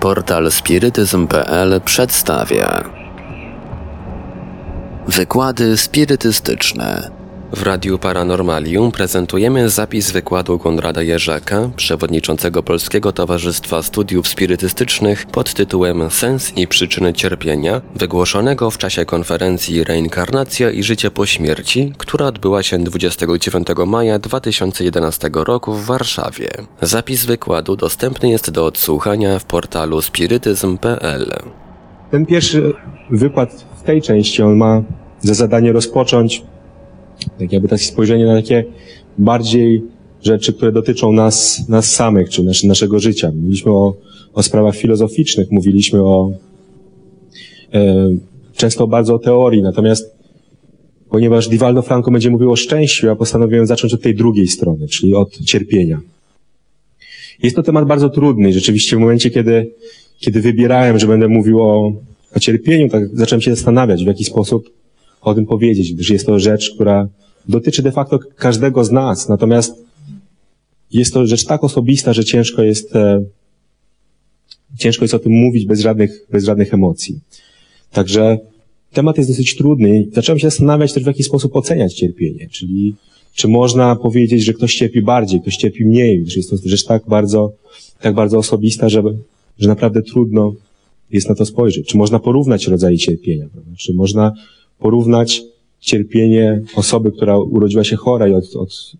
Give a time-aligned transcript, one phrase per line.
[0.00, 2.84] Portal spirytyzm.pl przedstawia
[5.08, 7.19] Wykłady spirytystyczne
[7.52, 16.10] w Radiu Paranormalium prezentujemy zapis wykładu Konrada Jerzaka, przewodniczącego Polskiego Towarzystwa Studiów Spirytystycznych pod tytułem
[16.10, 22.62] Sens i przyczyny cierpienia, wygłoszonego w czasie konferencji Reinkarnacja i życie po śmierci, która odbyła
[22.62, 26.48] się 29 maja 2011 roku w Warszawie.
[26.82, 31.26] Zapis wykładu dostępny jest do odsłuchania w portalu spirytyzm.pl.
[32.10, 32.72] Ten pierwszy
[33.10, 34.82] wykład w tej części, on ma
[35.20, 36.42] za zadanie rozpocząć
[37.38, 38.64] tak jakby takie spojrzenie na takie
[39.18, 39.82] bardziej
[40.22, 43.32] rzeczy, które dotyczą nas, nas samych, czy nasz, naszego życia.
[43.34, 43.94] Mówiliśmy o,
[44.32, 46.32] o sprawach filozoficznych, mówiliśmy o
[47.74, 48.08] e,
[48.56, 50.20] często bardzo o teorii, natomiast
[51.10, 55.14] ponieważ Divaldo Franco będzie mówił o szczęściu, ja postanowiłem zacząć od tej drugiej strony, czyli
[55.14, 56.00] od cierpienia.
[57.42, 58.52] Jest to temat bardzo trudny.
[58.52, 59.70] Rzeczywiście w momencie, kiedy,
[60.18, 61.92] kiedy wybierałem, że będę mówił o,
[62.36, 64.70] o cierpieniu, tak zacząłem się zastanawiać, w jaki sposób
[65.20, 67.08] o tym powiedzieć, gdyż jest to rzecz, która
[67.48, 69.28] dotyczy de facto każdego z nas.
[69.28, 69.74] Natomiast
[70.92, 73.24] jest to rzecz tak osobista, że ciężko jest, e,
[74.78, 77.20] ciężko jest o tym mówić bez żadnych, bez żadnych emocji.
[77.92, 78.38] Także
[78.92, 80.08] temat jest dosyć trudny.
[80.12, 82.94] Zacząłem się zastanawiać też, w jaki sposób oceniać cierpienie, czyli
[83.34, 87.02] czy można powiedzieć, że ktoś cierpi bardziej, ktoś cierpi mniej, że jest to rzecz tak
[87.08, 87.52] bardzo,
[88.00, 89.02] tak bardzo osobista, że,
[89.58, 90.54] że naprawdę trudno
[91.10, 91.86] jest na to spojrzeć.
[91.86, 93.70] Czy można porównać rodzaje cierpienia, prawda?
[93.78, 94.32] czy można
[94.80, 95.42] porównać
[95.80, 98.92] cierpienie osoby, która urodziła się chora i od, od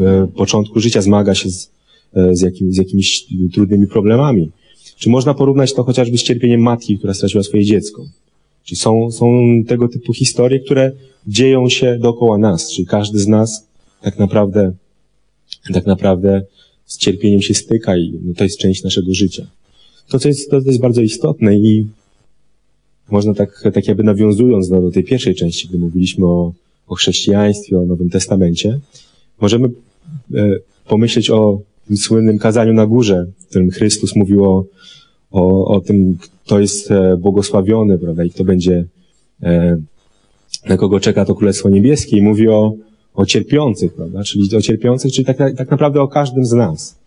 [0.00, 1.70] e, początku życia zmaga się z,
[2.14, 4.50] e, z, jakim, z jakimiś trudnymi problemami.
[4.96, 8.06] Czy można porównać to chociażby z cierpieniem matki, która straciła swoje dziecko?
[8.64, 9.26] Czyli są, są
[9.68, 10.92] tego typu historie, które
[11.26, 13.66] dzieją się dookoła nas, czyli każdy z nas
[14.02, 14.72] tak naprawdę,
[15.72, 16.42] tak naprawdę
[16.86, 19.46] z cierpieniem się styka i no, to jest część naszego życia.
[20.08, 21.86] To, co jest, to, to jest bardzo istotne i
[23.10, 26.52] można tak, tak jakby nawiązując do, do tej pierwszej części, gdy mówiliśmy o,
[26.86, 28.78] o chrześcijaństwie, o Nowym Testamencie,
[29.40, 29.68] możemy
[30.34, 30.56] e,
[30.88, 31.60] pomyśleć o
[31.96, 34.64] słynnym kazaniu na górze, w którym Chrystus mówił o,
[35.30, 38.84] o, o tym, kto jest e, błogosławiony, prawda, i kto będzie,
[39.42, 39.78] e,
[40.68, 42.74] na kogo czeka to Królestwo Niebieskie i mówi o,
[43.14, 46.98] o cierpiących, prawda, czyli o cierpiących, czyli tak, tak naprawdę o każdym z nas.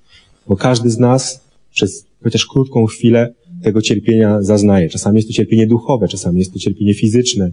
[0.47, 3.33] Bo każdy z nas przez chociaż krótką chwilę
[3.63, 4.89] tego cierpienia zaznaje.
[4.89, 7.51] Czasami jest to cierpienie duchowe, czasami jest to cierpienie fizyczne.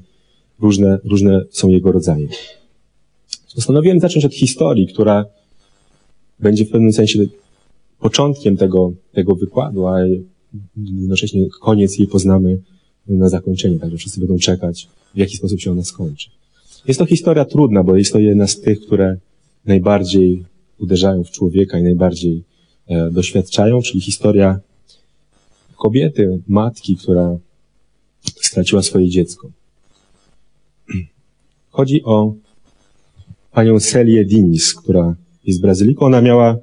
[0.61, 2.29] Różne, różne są jego rodzaje.
[3.55, 5.25] Postanowiłem zacząć od historii, która
[6.41, 7.19] będzie w pewnym sensie
[8.01, 9.99] początkiem tego, tego wykładu, a
[10.77, 12.59] jednocześnie koniec jej poznamy
[13.09, 16.31] na zakończenie, także wszyscy będą czekać, w jaki sposób się ona skończy.
[16.89, 19.17] Jest to historia trudna, bo jest to jedna z tych, które
[19.65, 20.45] najbardziej
[20.79, 22.43] uderzają w człowieka i najbardziej
[22.87, 24.61] e, doświadczają, czyli historia
[25.77, 27.39] kobiety, matki, która
[28.23, 29.51] straciła swoje dziecko.
[31.71, 32.35] Chodzi o
[33.53, 36.07] panią Celię Dinis, która jest Brazyliką.
[36.07, 36.59] Ona miała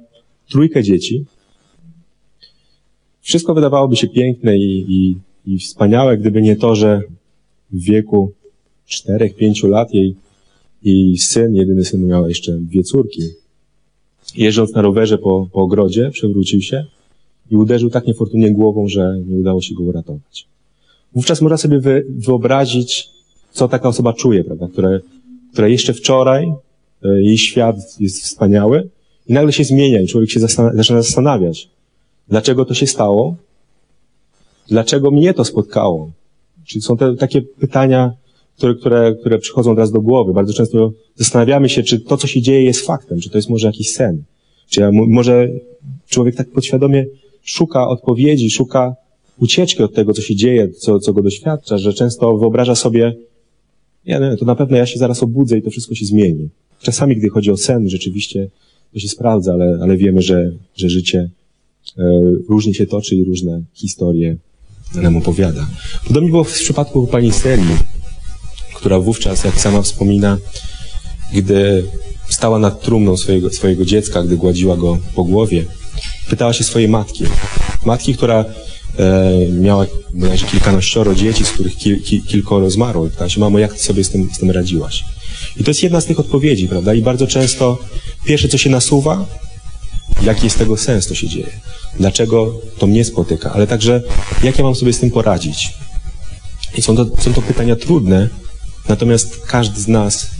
[0.50, 1.24] trójkę dzieci.
[3.20, 7.02] Wszystko wydawałoby się piękne i, i, i wspaniałe, gdyby nie to, że
[7.70, 8.32] w wieku
[8.86, 10.14] czterech, pięciu lat jej,
[10.82, 13.22] jej syn, jedyny syn miał jeszcze dwie córki.
[14.36, 16.84] Jeżdżąc na rowerze po, po ogrodzie, przewrócił się
[17.50, 20.46] i uderzył tak niefortunnie głową, że nie udało się go uratować.
[21.14, 23.08] Wówczas można sobie wy, wyobrazić,
[23.52, 24.90] co taka osoba czuje, prawda, która,
[25.52, 26.52] która jeszcze wczoraj
[27.04, 28.88] e, jej świat jest wspaniały
[29.28, 31.68] i nagle się zmienia i człowiek się zaczyna zastanawiać,
[32.28, 33.36] dlaczego to się stało,
[34.68, 36.10] dlaczego mnie to spotkało.
[36.64, 38.12] Czyli są te takie pytania,
[38.56, 40.32] które, które, które przychodzą teraz do głowy.
[40.32, 43.66] Bardzo często zastanawiamy się, czy to, co się dzieje, jest faktem, czy to jest może
[43.66, 44.22] jakiś sen.
[44.68, 45.48] Czy ja, może
[46.08, 47.06] człowiek tak podświadomie
[47.44, 48.96] szuka odpowiedzi, szuka
[49.38, 53.16] ucieczki od tego, co się dzieje, co, co go doświadcza, że często wyobraża sobie,
[54.06, 56.48] nie, nie, to na pewno ja się zaraz obudzę i to wszystko się zmieni.
[56.82, 58.48] Czasami, gdy chodzi o sen, rzeczywiście
[58.92, 61.30] to się sprawdza, ale, ale wiemy, że, że życie
[61.98, 62.02] e,
[62.48, 64.36] różnie się toczy i różne historie
[64.94, 65.66] nam opowiada.
[66.06, 67.68] Podobnie było w przypadku pani Seli,
[68.74, 70.38] która wówczas, jak sama wspomina,
[71.34, 71.84] gdy
[72.28, 75.64] stała nad trumną swojego, swojego dziecka, gdy gładziła go po głowie,
[76.28, 77.24] pytała się swojej matki.
[77.84, 78.44] Matki, która
[78.98, 83.04] e, miała bodajże kilkanaścioro dzieci, z których kil, kil, kilkoro zmarło.
[83.06, 85.04] Pytała się, mamo, jak ty sobie z tym, z tym radziłaś?
[85.56, 86.94] I to jest jedna z tych odpowiedzi, prawda?
[86.94, 87.78] I bardzo często
[88.24, 89.26] pierwsze, co się nasuwa,
[90.22, 91.60] jaki jest tego sens, to się dzieje.
[91.98, 94.02] Dlaczego to mnie spotyka, ale także
[94.42, 95.74] jak ja mam sobie z tym poradzić.
[96.76, 98.28] I są to, są to pytania trudne,
[98.88, 100.30] natomiast każdy z nas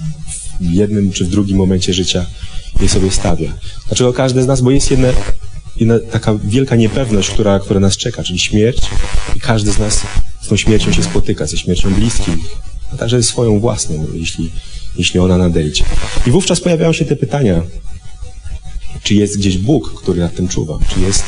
[0.61, 2.27] w jednym czy w drugim momencie życia
[2.81, 3.53] je sobie stawia.
[3.89, 4.61] Dlaczego każdy z nas?
[4.61, 5.13] Bo jest jedne
[5.77, 8.81] jedna taka wielka niepewność, która, która nas czeka, czyli śmierć.
[9.37, 10.03] I każdy z nas
[10.41, 12.37] z tą śmiercią się spotyka, ze śmiercią bliskich,
[12.93, 14.51] a także swoją własną, jeśli,
[14.99, 15.85] jeśli ona nadejdzie.
[16.27, 17.63] I wówczas pojawiają się te pytania,
[19.03, 21.25] czy jest gdzieś Bóg, który nad tym czuwa, czy jest,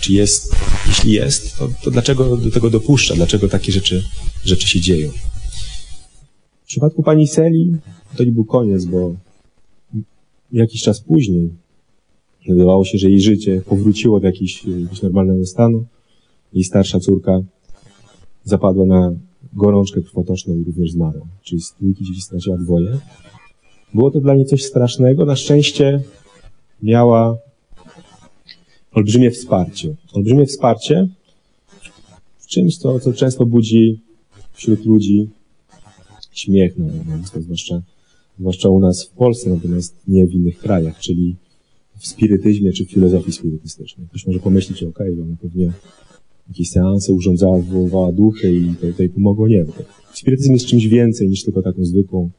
[0.00, 0.54] czy jest,
[0.86, 4.04] jeśli jest, to, to dlaczego do tego dopuszcza, dlaczego takie rzeczy,
[4.44, 5.10] rzeczy się dzieją.
[6.64, 7.76] W przypadku pani Seli
[8.16, 9.14] to nie był koniec, bo
[10.52, 11.50] jakiś czas później
[12.48, 14.62] wydawało się, że jej życie powróciło do jakiegoś,
[15.02, 15.84] normalnego stanu.
[16.52, 17.40] Jej starsza córka
[18.44, 19.12] zapadła na
[19.52, 21.26] gorączkę krwotoczną i również zmarła.
[21.42, 22.98] Czyli z trójki dzieci straciła dwoje.
[23.94, 25.24] Było to dla niej coś strasznego.
[25.24, 26.02] Na szczęście
[26.82, 27.36] miała
[28.92, 29.94] olbrzymie wsparcie.
[30.12, 31.08] Olbrzymie wsparcie
[32.38, 34.00] w czymś, co, co często budzi
[34.52, 35.28] wśród ludzi
[36.34, 37.82] śmiech, no, no, zwłaszcza,
[38.38, 41.36] zwłaszcza u nas w Polsce, natomiast nie w innych krajach, czyli
[41.96, 44.06] w spirytyzmie czy w filozofii spirytystycznej.
[44.08, 45.72] Ktoś może pomyśleć, okej, ona pewnie
[46.48, 49.48] jakieś seanse urządzała, wywoływała duchy i to, to pomogło.
[49.48, 49.64] Nie,
[50.12, 52.30] spirytyzm jest czymś więcej niż tylko taką zwykłą,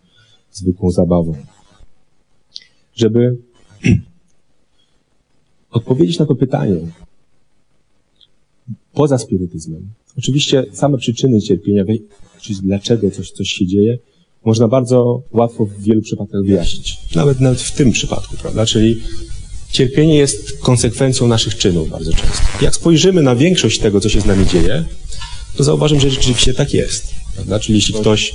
[0.52, 1.36] zwykłą zabawą.
[2.96, 3.38] Żeby
[5.72, 6.76] odpowiedzieć na to pytanie,
[8.94, 11.84] poza spirytyzmem, oczywiście same przyczyny cierpienia,
[12.42, 13.98] czyli dlaczego coś, coś się dzieje,
[14.46, 17.16] można bardzo łatwo w wielu przypadkach wyjaśnić.
[17.16, 18.66] Nawet, nawet w tym przypadku, prawda?
[18.66, 19.02] Czyli
[19.76, 22.42] cierpienie jest konsekwencją naszych czynów bardzo często.
[22.62, 24.86] Jak spojrzymy na większość tego, co się z nami dzieje,
[25.58, 27.14] to zauważymy, że rzeczywiście tak jest.
[27.36, 27.60] Prawda?
[27.60, 28.34] Czyli jeśli ktoś,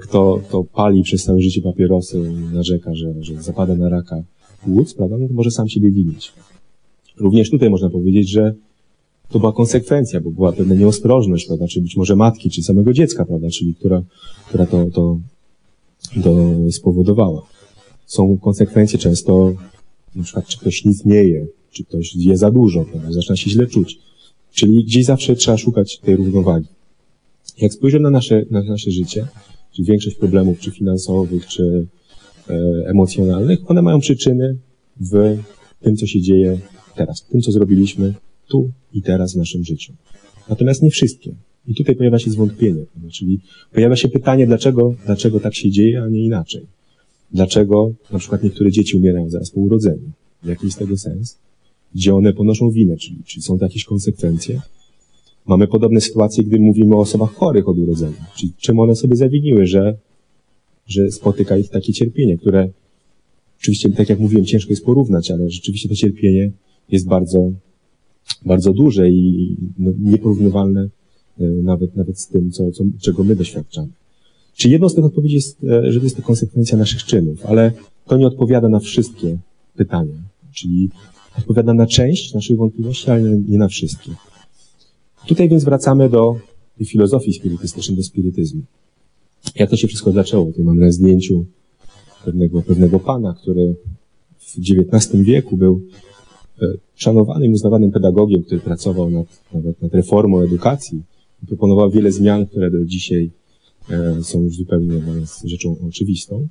[0.00, 2.20] kto, kto pali przez całe życie papierosy,
[2.52, 4.22] narzeka, że, że zapada na raka
[4.64, 5.16] płuc, prawda?
[5.18, 6.32] No to może sam siebie winić.
[7.16, 8.54] Również tutaj można powiedzieć, że
[9.28, 13.24] to była konsekwencja, bo była pewna nieostrożność, prawda, czy być może matki, czy samego dziecka,
[13.24, 14.02] prawda, czyli która,
[14.48, 15.18] która to, to,
[16.24, 17.42] to spowodowała.
[18.06, 19.52] Są konsekwencje często,
[20.16, 23.50] na przykład, czy ktoś nic nie je, czy ktoś je za dużo, prawda, zaczyna się
[23.50, 23.98] źle czuć.
[24.52, 26.66] Czyli gdzieś zawsze trzeba szukać tej równowagi.
[27.58, 29.26] Jak spojrzymy na nasze, na nasze życie,
[29.72, 31.86] czy większość problemów, czy finansowych, czy
[32.48, 32.54] e,
[32.86, 34.56] emocjonalnych, one mają przyczyny
[35.00, 35.38] w
[35.80, 36.58] tym, co się dzieje
[36.96, 38.14] teraz, w tym, co zrobiliśmy
[38.48, 39.92] tu i teraz w naszym życiu.
[40.48, 41.34] Natomiast nie wszystkie.
[41.68, 43.40] I tutaj pojawia się zwątpienie, czyli
[43.72, 46.66] pojawia się pytanie, dlaczego, dlaczego tak się dzieje, a nie inaczej.
[47.32, 50.10] Dlaczego na przykład niektóre dzieci umierają zaraz po urodzeniu?
[50.44, 51.38] Jaki jest tego sens?
[51.94, 52.96] Gdzie one ponoszą winę?
[52.96, 54.60] Czyli, czy są to jakieś konsekwencje?
[55.46, 58.26] Mamy podobne sytuacje, gdy mówimy o osobach chorych od urodzenia.
[58.36, 59.96] Czyli czym one sobie zawiniły, że,
[60.86, 62.68] że spotyka ich takie cierpienie, które
[63.60, 66.50] oczywiście, tak jak mówiłem, ciężko jest porównać, ale rzeczywiście to cierpienie
[66.88, 67.52] jest bardzo,
[68.44, 70.88] bardzo duże i no, nieporównywalne
[71.40, 73.88] e, nawet, nawet z tym, co, co, czego my doświadczamy.
[74.56, 77.72] Czy jedną z tych odpowiedzi jest, e, że jest to konsekwencja naszych czynów, ale
[78.06, 79.38] to nie odpowiada na wszystkie
[79.76, 80.14] pytania.
[80.52, 80.90] Czyli
[81.38, 84.10] odpowiada na część naszych wątpliwości, ale nie na wszystkie.
[85.26, 86.36] Tutaj więc wracamy do
[86.78, 88.62] tej filozofii spirytystycznej, do spirytyzmu.
[89.54, 90.46] Jak to się wszystko zaczęło?
[90.46, 91.44] Tutaj mamy na zdjęciu
[92.24, 93.76] pewnego, pewnego pana, który
[94.38, 95.82] w XIX wieku był
[96.62, 101.02] E, szanowanym, uznawanym pedagogiem, który pracował nad, nawet nad reformą edukacji.
[101.46, 103.30] Proponował wiele zmian, które do dzisiaj
[104.22, 106.48] są już zupełnie dla nas rzeczą oczywistą.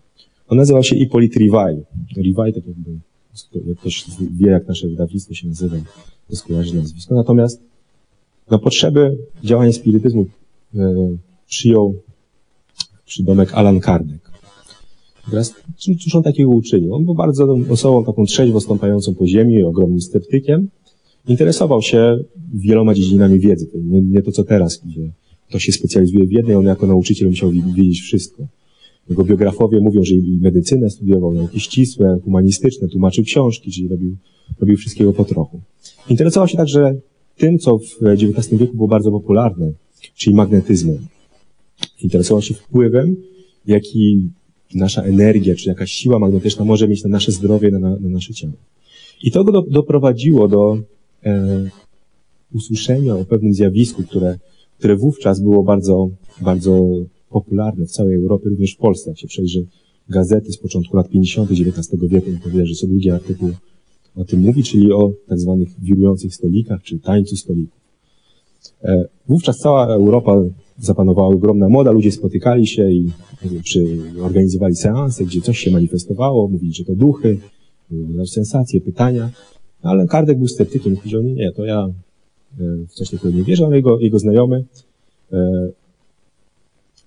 [0.48, 1.84] On nazywał się Hippolyte Rivail.
[2.18, 2.92] Rivail, tak jakby,
[3.70, 5.76] jak ktoś wie, jak nasze wydawnictwo się nazywa,
[6.30, 7.16] to skojarzy nazwisko.
[7.16, 7.62] Natomiast
[8.52, 10.26] na potrzeby działania spirytyzmu
[10.76, 10.96] e,
[11.48, 11.96] przyjął
[13.06, 14.20] przydomek Alan Kardec.
[15.30, 16.96] Teraz, cóż on takiego uczynił?
[16.96, 20.70] On był bardzo osobą taką trzeźwo stąpającą po ziemi, ogromnym sceptykiem.
[21.28, 22.18] Interesował się
[22.54, 23.68] wieloma dziedzinami wiedzy.
[23.76, 25.12] Nie, nie to, co teraz, gdzie
[25.50, 28.48] to się specjalizuje w jednej, on jako nauczyciel musiał wiedzieć wszystko.
[29.10, 34.16] Jego biografowie mówią, że i medycynę studiował, nauki ścisłe, humanistyczne, tłumaczył książki, czyli robił,
[34.60, 35.62] robił wszystkiego po trochu.
[36.10, 36.96] Interesował się także
[37.38, 39.72] tym, co w XIX wieku było bardzo popularne,
[40.16, 40.98] czyli magnetyzmem.
[42.02, 43.16] Interesował się wpływem,
[43.68, 44.30] jaki
[44.76, 48.54] nasza energia, czy jakaś siła magnetyczna może mieć na nasze zdrowie, na, na nasze ciało.
[49.24, 50.78] I to go do, doprowadziło do
[51.24, 51.70] e,
[52.54, 54.40] usłyszenia o pewnym zjawisku, które,
[54.78, 56.10] które wówczas było bardzo,
[56.42, 56.88] bardzo
[57.30, 59.10] popularne w całej Europie, również w Polsce.
[59.10, 59.66] Jak się przejrzy
[60.10, 61.52] gazety z początku lat 50.
[61.52, 63.50] XIX wieku, to widać, że co drugi artykuł
[64.16, 67.80] o tym mówi, czyli o tak zwanych wirujących stolikach, czy tańcu stolików.
[68.84, 70.42] E, wówczas cała Europa
[70.78, 73.12] zapanowała ogromna moda, ludzie spotykali się i
[73.64, 77.38] czy organizowali seanse, gdzie coś się manifestowało, mówili, że to duchy,
[78.26, 79.30] sensacje, pytania,
[79.82, 81.90] ale Kardek był sceptykiem powiedział, nie, nie, to ja
[82.60, 84.66] e, w takiego nie wierzę, ale jego, jego znajomy
[85.34, 85.70] e,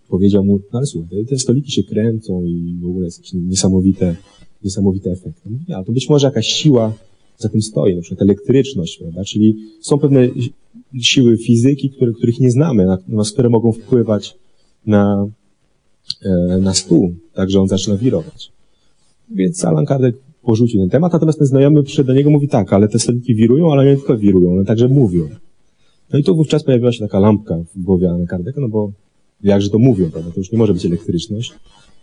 [0.08, 4.16] powiedział mu, no ale słuchaj, te stoliki się kręcą i w ogóle jest jakieś niesamowite,
[4.64, 5.50] niesamowite efekty.
[5.50, 6.92] Mówi, a to być może jakaś siła
[7.38, 9.24] za tym stoi, na przykład elektryczność, prawda?
[9.24, 10.28] Czyli są pewne
[11.00, 14.36] siły fizyki, które, których nie znamy, na, na które mogą wpływać
[14.86, 15.26] na,
[16.22, 18.52] e, na stół, tak że on zaczyna wirować.
[19.30, 20.16] Więc Alan Kardec
[20.48, 23.72] porzucił ten temat, natomiast ten znajomy przyszedł do niego mówi tak, ale te stoliki wirują,
[23.72, 25.28] ale nie tylko wirują, one także mówią.
[26.12, 28.92] No i tu wówczas pojawiła się taka lampka w głowie Alana Kardeka, no bo
[29.42, 30.30] jakże to mówią, prawda?
[30.30, 31.54] To już nie może być elektryczność,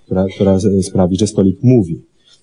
[0.06, 2.02] która, która sprawi, że stolik mówi.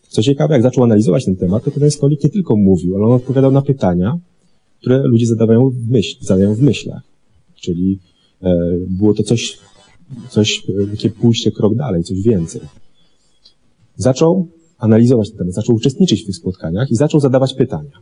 [0.09, 3.13] Co ciekawe, jak zaczął analizować ten temat, to ten stolik nie tylko mówił, ale on
[3.13, 4.19] odpowiadał na pytania,
[4.81, 7.03] które ludzie zadawają w, myśl, zadają w myślach.
[7.55, 7.99] Czyli
[8.43, 8.55] e,
[8.89, 9.59] było to coś,
[10.29, 12.61] coś, e, takie pójście krok dalej, coś więcej.
[13.97, 14.49] Zaczął
[14.83, 17.99] analizować ten temat, zaczął uczestniczyć w tych spotkaniach i zaczął zadawać pytania.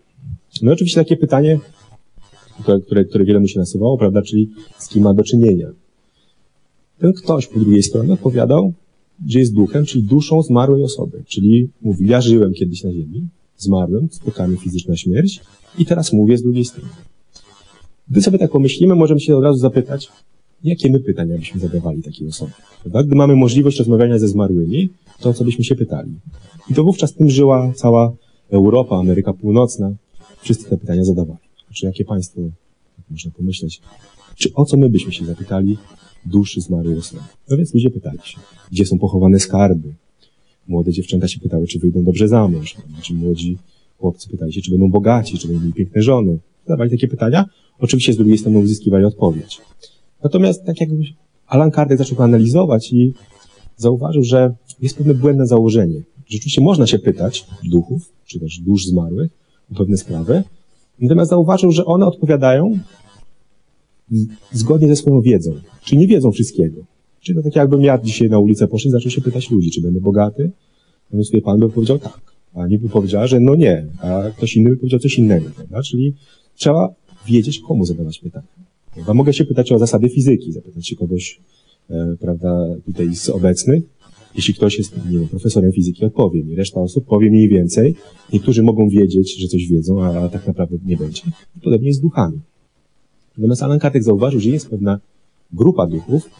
[0.62, 1.58] No i oczywiście takie pytanie,
[2.82, 5.66] które, które, wiele mu się nasuwało, prawda, czyli z kim ma do czynienia.
[6.98, 8.72] Ten ktoś po drugiej stronie odpowiadał,
[9.28, 11.22] że jest duchem, czyli duszą zmarłej osoby.
[11.26, 15.40] Czyli mówi, ja żyłem kiedyś na ziemi, zmarłem, spotkałem fizyczna śmierć
[15.78, 16.88] i teraz mówię z drugiej strony.
[18.10, 20.08] Gdy sobie tak pomyślimy, możemy się od razu zapytać,
[20.64, 22.52] jakie my pytania byśmy zadawali takiej osobie.
[22.82, 23.02] Prawda?
[23.02, 24.88] Gdy mamy możliwość rozmawiania ze zmarłymi,
[25.20, 26.12] to co byśmy się pytali.
[26.70, 28.12] I to wówczas tym żyła cała
[28.50, 29.92] Europa, Ameryka Północna.
[30.42, 31.38] Wszyscy te pytania zadawali.
[31.66, 32.40] Znaczy, jakie państwo,
[32.96, 33.80] tak można pomyśleć,
[34.36, 35.78] czy o co my byśmy się zapytali
[36.26, 37.22] duszy zmarłej osoby.
[37.50, 38.38] No więc ludzie pytali się,
[38.72, 39.94] gdzie są pochowane skarby.
[40.68, 42.76] Młode dziewczęta się pytały, czy wyjdą dobrze za mąż.
[43.02, 43.58] Czy młodzi
[43.98, 46.38] chłopcy pytali się, czy będą bogaci, czy będą mieli piękne żony.
[46.66, 47.44] Zadawali takie pytania.
[47.78, 49.60] Oczywiście z drugiej strony uzyskiwali odpowiedź.
[50.22, 51.02] Natomiast tak jakby
[51.46, 53.12] Alan Kardec zaczął analizować i
[53.80, 56.02] zauważył, że jest pewne błędne założenie.
[56.28, 59.30] Rzeczywiście można się pytać duchów, czy też dusz zmarłych
[59.72, 60.42] o pewne sprawy,
[61.00, 62.78] natomiast zauważył, że one odpowiadają
[64.52, 65.52] zgodnie ze swoją wiedzą.
[65.84, 66.84] Czyli nie wiedzą wszystkiego.
[67.20, 69.80] Czyli to tak jakbym ja dzisiaj na ulicę poszedł i zaczął się pytać ludzi, czy
[69.80, 70.50] będę bogaty.
[71.10, 72.20] No więc sobie pan by powiedział tak.
[72.54, 75.82] A Pani by powiedziała, że no nie, a ktoś inny by powiedział coś innego, prawda?
[75.82, 76.14] Czyli
[76.56, 76.94] trzeba
[77.26, 78.46] wiedzieć, komu zadawać pytania.
[78.94, 79.14] Prawda?
[79.14, 81.40] Mogę się pytać o zasady fizyki, zapytać się kogoś,
[82.20, 83.84] prawda, tutaj z obecnych.
[84.34, 86.56] Jeśli ktoś jest nie wiem, profesorem fizyki, odpowie mi.
[86.56, 87.94] Reszta osób powie mniej więcej.
[88.32, 91.22] Niektórzy mogą wiedzieć, że coś wiedzą, a tak naprawdę nie będzie.
[91.62, 92.40] Podobnie jest z duchami.
[93.38, 95.00] Natomiast Alan Kardec zauważył, że jest pewna
[95.52, 96.30] grupa duchów,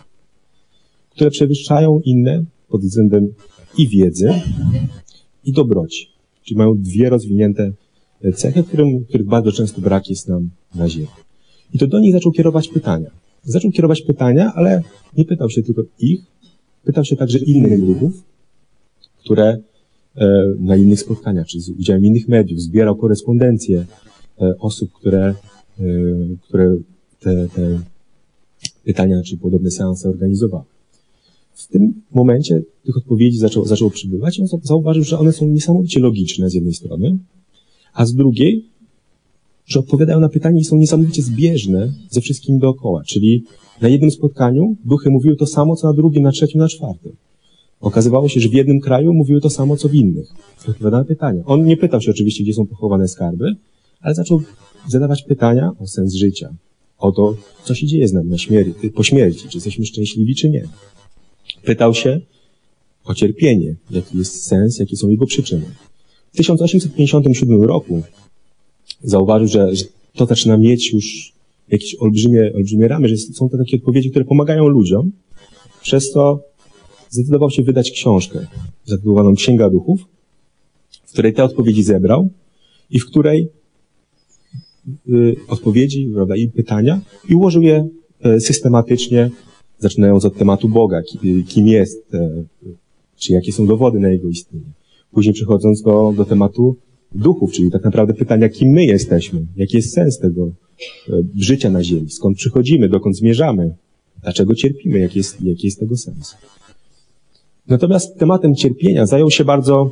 [1.10, 3.32] które przewyższają inne pod względem
[3.78, 4.32] i wiedzy,
[5.44, 6.06] i dobroci.
[6.42, 7.72] Czyli mają dwie rozwinięte
[8.34, 11.06] cechy, którym, których bardzo często brak jest nam na Ziemi.
[11.74, 13.10] I to do nich zaczął kierować pytania.
[13.42, 14.82] Zaczął kierować pytania, ale
[15.16, 16.20] nie pytał się tylko ich,
[16.84, 18.24] pytał się także innych duchów,
[19.18, 19.58] które
[20.16, 23.86] e, na innych spotkaniach, czy z udziałem innych mediów, zbierał korespondencję
[24.40, 25.34] e, osób, które,
[25.80, 25.84] e,
[26.42, 26.76] które
[27.20, 27.80] te, te
[28.84, 30.64] pytania, czy podobne seanse organizowały.
[31.54, 36.00] W tym momencie tych odpowiedzi zaczęło, zaczęło przybywać i on zauważył, że one są niesamowicie
[36.00, 37.18] logiczne z jednej strony,
[37.92, 38.64] a z drugiej,
[39.70, 43.02] że odpowiadają na pytanie i są niesamowicie zbieżne ze wszystkim dookoła.
[43.04, 43.44] Czyli
[43.80, 47.12] na jednym spotkaniu duchy mówiły to samo, co na drugim, na trzecim, na czwartym.
[47.80, 50.28] Okazywało się, że w jednym kraju mówiły to samo, co w innych.
[50.68, 51.42] Odpowiada na pytania.
[51.46, 53.56] On nie pytał się oczywiście, gdzie są pochowane skarby,
[54.00, 54.42] ale zaczął
[54.88, 56.54] zadawać pytania o sens życia,
[56.98, 60.50] o to, co się dzieje z nami na śmierci, po śmierci, czy jesteśmy szczęśliwi, czy
[60.50, 60.64] nie.
[61.64, 62.20] Pytał się
[63.04, 65.66] o cierpienie, jaki jest sens, jakie są jego przyczyny.
[66.32, 68.02] W 1857 roku
[69.02, 69.72] zauważył, że,
[70.14, 71.32] to zaczyna mieć już
[71.68, 75.10] jakieś olbrzymie, olbrzymie ramy, że są to takie odpowiedzi, które pomagają ludziom.
[75.82, 76.42] Przez to
[77.10, 78.46] zdecydował się wydać książkę
[78.84, 80.00] zatytułowaną Księga Duchów,
[81.06, 82.28] w której te odpowiedzi zebrał
[82.90, 83.48] i w której
[85.08, 87.88] y, odpowiedzi prawda, i pytania i ułożył je
[88.26, 89.30] y, systematycznie
[89.80, 91.02] zaczynając od tematu Boga,
[91.48, 92.44] kim jest, e,
[93.18, 94.72] czy jakie są dowody na Jego istnienie.
[95.12, 96.76] Później przechodząc do, do tematu
[97.14, 101.84] duchów, czyli tak naprawdę pytania, kim my jesteśmy, jaki jest sens tego e, życia na
[101.84, 103.74] Ziemi, skąd przychodzimy, dokąd zmierzamy,
[104.22, 106.36] dlaczego cierpimy, jaki jest, jaki jest tego sens.
[107.68, 109.90] Natomiast tematem cierpienia zajął się bardzo,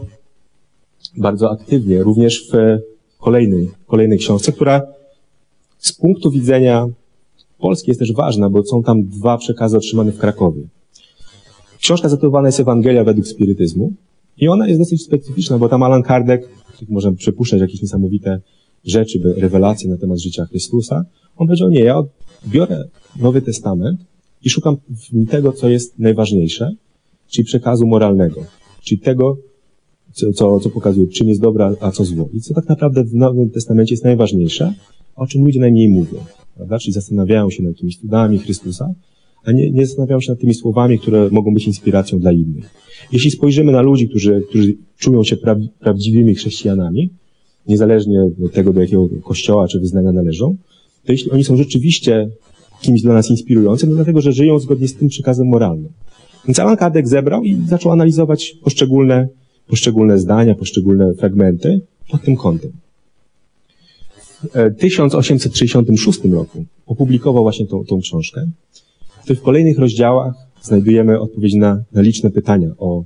[1.17, 2.79] bardzo aktywnie, również w
[3.19, 4.83] kolejnej, kolejnej książce, która
[5.79, 6.89] z punktu widzenia
[7.59, 10.63] Polski jest też ważna, bo są tam dwa przekazy otrzymane w Krakowie.
[11.81, 13.93] Książka zatytułowana jest Ewangelia według spirytyzmu
[14.41, 16.43] i ona jest dosyć specyficzna, bo tam Alan Kardec,
[16.89, 18.41] możemy przypuszczać jakieś niesamowite
[18.85, 21.05] rzeczy, rewelacje na temat życia Chrystusa,
[21.37, 22.03] on powiedział, nie, ja
[22.47, 22.85] biorę
[23.21, 24.01] Nowy Testament
[24.45, 26.71] i szukam w nim tego, co jest najważniejsze,
[27.29, 28.45] czyli przekazu moralnego,
[28.83, 29.37] czyli tego,
[30.13, 32.29] co, co, co pokazuje, czym jest dobra, a co zło.
[32.35, 34.75] I co tak naprawdę w Nowym Testamencie jest najważniejsze,
[35.17, 36.19] o czym ludzie najmniej mówią
[36.59, 36.79] prawda?
[36.79, 38.95] Czyli zastanawiają się nad jakimiś cudami Chrystusa,
[39.49, 42.71] a nie, nie zastanawiają się nad tymi słowami, które mogą być inspiracją dla innych.
[43.13, 47.11] Jeśli spojrzymy na ludzi, którzy, którzy czują się pra, prawdziwymi chrześcijanami,
[47.69, 50.57] niezależnie od tego, do jakiego kościoła czy wyznania należą,
[51.05, 52.29] to jeśli oni są rzeczywiście
[52.81, 55.93] kimś dla nas inspirującym, to dlatego, że żyją zgodnie z tym przekazem moralnym.
[56.47, 59.29] Więc Allan Kardec zebrał i zaczął analizować poszczególne,
[59.67, 62.73] poszczególne zdania, poszczególne fragmenty pod tym kątem.
[64.55, 68.47] W 1866 roku opublikował właśnie tą, tą książkę,
[69.35, 73.05] w kolejnych rozdziałach znajdujemy odpowiedź na, na liczne pytania o,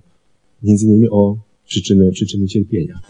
[0.62, 1.36] między innymi o
[1.66, 3.00] przyczyny, przyczyny cierpienia.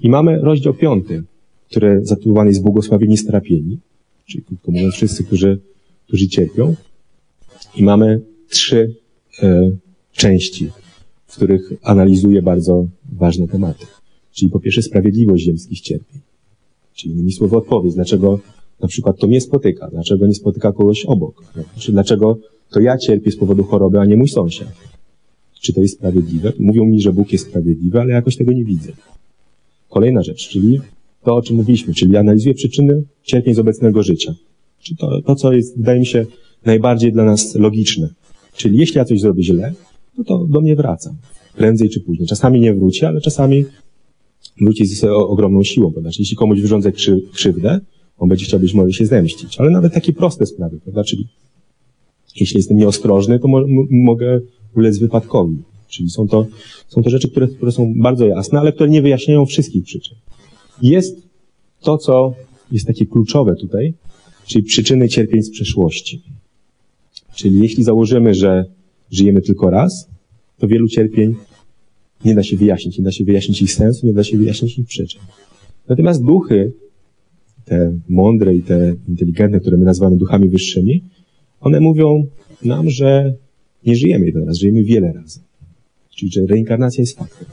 [0.00, 1.22] I mamy rozdział piąty,
[1.70, 3.78] który zatytułowany jest Błogosławieni strapieni,
[4.26, 5.60] czyli krótko mówiąc wszyscy, którzy,
[6.06, 6.74] którzy cierpią.
[7.76, 8.94] I mamy trzy
[9.42, 9.70] e,
[10.12, 10.70] części,
[11.26, 13.86] w których analizuje bardzo ważne tematy.
[14.32, 16.20] Czyli po pierwsze sprawiedliwość ziemskich cierpień.
[16.94, 18.40] Czyli innymi słowy odpowiedź, dlaczego
[18.80, 21.44] na przykład to mnie spotyka, dlaczego nie spotyka kogoś obok,
[21.78, 22.38] czy dlaczego
[22.70, 24.68] to ja cierpię z powodu choroby, a nie mój sąsiad.
[25.60, 26.52] Czy to jest sprawiedliwe?
[26.58, 28.92] Mówią mi, że Bóg jest sprawiedliwy, ale jakoś tego nie widzę.
[29.88, 30.80] Kolejna rzecz, czyli
[31.24, 34.34] to, o czym mówiliśmy, czyli analizuję przyczyny cierpień z obecnego życia.
[34.82, 36.26] Czy to, to, co jest, wydaje mi się,
[36.64, 38.08] najbardziej dla nas logiczne.
[38.56, 39.72] Czyli jeśli ja coś zrobię źle,
[40.18, 41.14] no to do mnie wraca.
[41.56, 42.28] Prędzej czy później.
[42.28, 43.64] Czasami nie wróci, ale czasami
[44.60, 46.10] wróci z ogromną siłą, prawda?
[46.10, 47.80] Czyli jeśli komuś wyrządzę krzy, krzywdę,
[48.18, 49.60] on będzie chciał być może się zemścić.
[49.60, 51.04] Ale nawet takie proste sprawy, prawda?
[51.04, 51.26] Czyli
[52.40, 54.40] jeśli jestem nieostrożny, to mo mogę
[54.76, 55.56] ulec wypadkowi.
[55.88, 56.46] Czyli są to,
[56.88, 60.16] są to rzeczy, które, które są bardzo jasne, ale które nie wyjaśniają wszystkich przyczyn.
[60.82, 61.22] Jest
[61.80, 62.34] to, co
[62.72, 63.94] jest takie kluczowe tutaj,
[64.46, 66.22] czyli przyczyny cierpień z przeszłości.
[67.34, 68.64] Czyli jeśli założymy, że
[69.10, 70.08] żyjemy tylko raz,
[70.58, 71.34] to wielu cierpień
[72.24, 74.86] nie da się wyjaśnić, nie da się wyjaśnić ich sensu, nie da się wyjaśnić ich
[74.86, 75.20] przyczyn.
[75.88, 76.72] Natomiast duchy,
[77.64, 81.02] te mądre i te inteligentne, które my nazywamy duchami wyższymi,
[81.60, 82.26] one mówią
[82.64, 83.34] nam, że
[83.86, 85.40] nie żyjemy jeden raz, żyjemy wiele razy.
[86.16, 87.48] Czyli, że reinkarnacja jest faktem.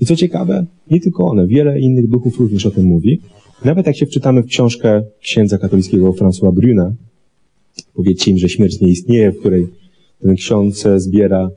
[0.00, 3.20] I co ciekawe, nie tylko one, wiele innych duchów również o tym mówi.
[3.64, 6.94] Nawet jak się wczytamy w książkę księdza katolickiego François Bruna,
[7.94, 9.68] powiedzcie im, że śmierć nie istnieje, w której
[10.20, 11.50] ten ksiądz zbiera,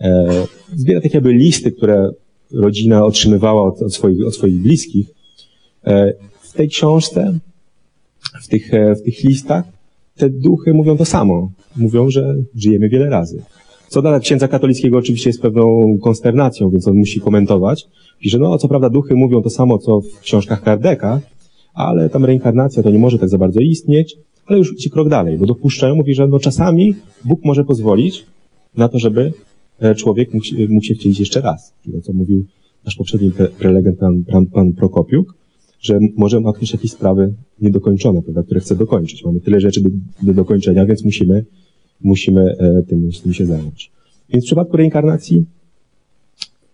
[0.00, 2.10] e, zbiera tak jakby listy, które
[2.52, 5.06] rodzina otrzymywała od, od, swoich, od swoich bliskich.
[5.84, 7.38] E, w tej książce,
[8.42, 9.64] w tych, e, w tych listach,
[10.16, 11.50] te duchy mówią to samo.
[11.76, 13.42] Mówią, że żyjemy wiele razy.
[13.88, 17.86] Co dla księdza katolickiego oczywiście jest pewną konsternacją, więc on musi komentować.
[18.20, 21.20] Pisze, no co prawda duchy mówią to samo, co w książkach Kardeka,
[21.74, 25.38] ale tam reinkarnacja to nie może tak za bardzo istnieć, ale już idzie krok dalej,
[25.38, 26.94] bo dopuszczają, mówi, że no czasami
[27.24, 28.26] Bóg może pozwolić
[28.76, 29.32] na to, żeby
[29.80, 30.30] e, człowiek
[30.68, 31.74] mógł, się wcielić jeszcze raz.
[31.82, 32.44] Czyli to, co mówił
[32.84, 35.34] nasz poprzedni prelegent, pan, pan, pan Prokopiuk,
[35.82, 39.24] że może ma ktoś jakieś sprawy niedokończone, prawda, które chce dokończyć.
[39.24, 39.88] Mamy tyle rzeczy do,
[40.22, 41.44] do dokończenia, więc musimy,
[42.00, 43.90] musimy e, tym, tym się zająć.
[44.30, 45.44] Więc w przypadku reinkarnacji,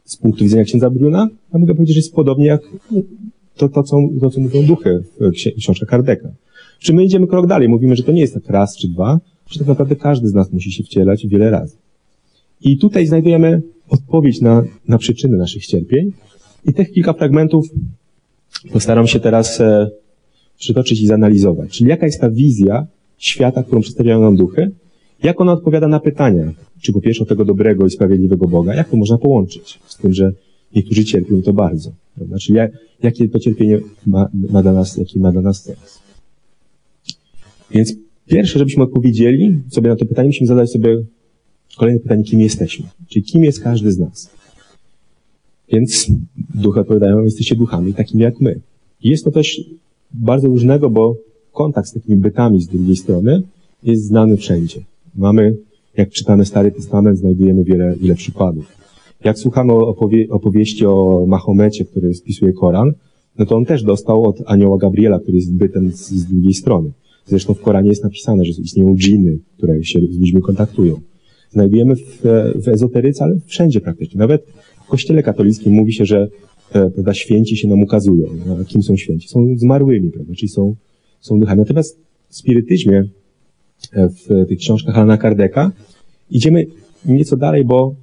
[0.05, 2.63] z punktu widzenia księdza Bruna, ja mogę powiedzieć, że jest podobnie jak
[3.57, 6.29] to, to, co, to, co mówią duchy w książce Kardeka.
[6.79, 9.59] Czy my idziemy krok dalej, mówimy, że to nie jest tak raz czy dwa, że
[9.59, 11.77] tak naprawdę każdy z nas musi się wcielać wiele razy.
[12.61, 16.13] I tutaj znajdujemy odpowiedź na, na przyczyny naszych cierpień.
[16.65, 17.67] I tych kilka fragmentów
[18.73, 19.91] postaram się teraz e,
[20.59, 21.71] przytoczyć i zanalizować.
[21.71, 22.87] Czyli jaka jest ta wizja
[23.19, 24.71] świata, którą przedstawiają nam duchy,
[25.23, 28.97] jak ona odpowiada na pytania, czy po pierwsze tego dobrego i sprawiedliwego Boga, jak to
[28.97, 30.33] można połączyć z tym, że
[30.75, 31.93] niektórzy cierpią to bardzo.
[32.15, 32.39] Prawda?
[32.39, 35.99] Czyli jak, jakie to cierpienie ma, ma dla nas, jaki ma dla nas sens.
[37.71, 37.95] Więc
[38.27, 40.99] pierwsze, żebyśmy odpowiedzieli sobie na to pytanie, musimy zadać sobie
[41.77, 42.87] kolejne pytanie, kim jesteśmy.
[43.09, 44.31] Czyli kim jest każdy z nas.
[45.73, 46.11] Więc
[46.55, 48.61] duchy odpowiadają, jesteście duchami takimi jak my.
[49.03, 49.61] I jest to też
[50.15, 51.17] bardzo różnego, bo
[51.53, 53.43] kontakt z takimi bytami z drugiej strony
[53.83, 54.81] jest znany wszędzie.
[55.17, 55.57] Mamy,
[55.97, 58.79] jak czytamy Stary Testament, znajdujemy wiele, wiele przykładów.
[59.25, 62.93] Jak słuchamy opowie opowieści o Mahomecie, który spisuje Koran,
[63.39, 66.91] no to on też dostał od anioła Gabriela, który jest bytem z, z drugiej strony.
[67.27, 71.01] Zresztą w Koranie jest napisane, że istnieją dżiny, które się z ludźmi kontaktują.
[71.51, 72.23] Znajdujemy w,
[72.65, 74.19] w ezoteryce, ale wszędzie praktycznie.
[74.19, 74.47] Nawet
[74.89, 76.29] w kościele katolickim mówi się, że
[76.73, 78.27] e, prawda, święci się nam ukazują.
[78.61, 79.29] A kim są święci?
[79.29, 80.35] Są zmarłymi, prawda?
[80.35, 80.75] czyli są,
[81.21, 81.59] są duchami.
[81.59, 81.99] Natomiast
[82.29, 83.05] w spirytyzmie,
[83.93, 85.73] e, w tych książkach Alana Kardeka,
[86.31, 86.67] idziemy
[87.05, 87.95] nieco dalej, bo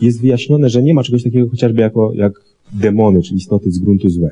[0.00, 2.32] jest wyjaśnione, że nie ma czegoś takiego chociażby jako, jak
[2.72, 4.30] demony, czyli istoty z gruntu złe.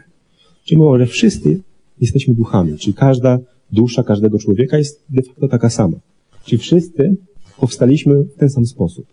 [0.64, 1.60] Czyli mówią, że wszyscy
[2.00, 3.38] jesteśmy duchami, czyli każda
[3.72, 5.96] dusza każdego człowieka jest de facto taka sama.
[6.44, 7.16] Czyli wszyscy
[7.60, 9.06] powstaliśmy w ten sam sposób.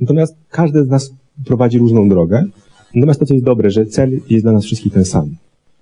[0.00, 1.12] Natomiast każdy z nas
[1.44, 2.44] prowadzi różną drogę.
[2.94, 5.36] Natomiast to, co jest dobre, że cel jest dla nas wszystkich ten sam.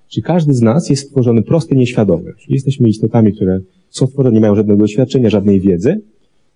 [0.09, 2.33] Czyli każdy z nas jest stworzony prosty, nieświadomy.
[2.38, 6.01] Czyli jesteśmy istotami, które są stworzone, nie mają żadnego doświadczenia, żadnej wiedzy.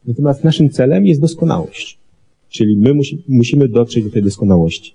[0.07, 1.99] Natomiast naszym celem jest doskonałość.
[2.49, 4.95] Czyli my musi, musimy dotrzeć do tej doskonałości.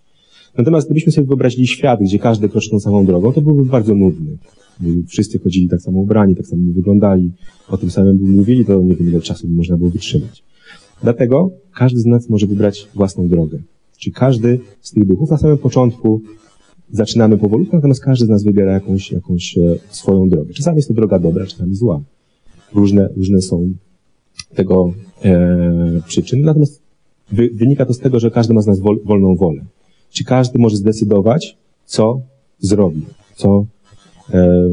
[0.58, 4.38] Natomiast gdybyśmy sobie wyobrazili świat, gdzie każdy kroczy tą samą drogą, to byłby bardzo nudny.
[4.80, 7.32] Gdyby wszyscy chodzili tak samo ubrani, tak samo wyglądali,
[7.70, 10.44] o tym samym by mówili, to nie wiem ile czasu by można było wytrzymać.
[11.04, 13.60] Dlatego każdy z nas może wybrać własną drogę.
[14.04, 16.22] Czyli każdy z tych duchów na samym początku
[16.92, 20.54] zaczynamy powolutku, natomiast każdy z nas wybiera jakąś, jakąś e, swoją drogę.
[20.54, 22.02] Czasami jest to droga dobra, czasami zła.
[22.74, 23.74] Różne, różne są
[24.56, 26.82] tego e, przyczyny, natomiast
[27.32, 29.66] wy, wynika to z tego, że każdy ma z nas wol, wolną wolę.
[30.12, 32.22] Czyli każdy może zdecydować, co
[32.60, 33.66] zrobi, co,
[34.34, 34.70] e,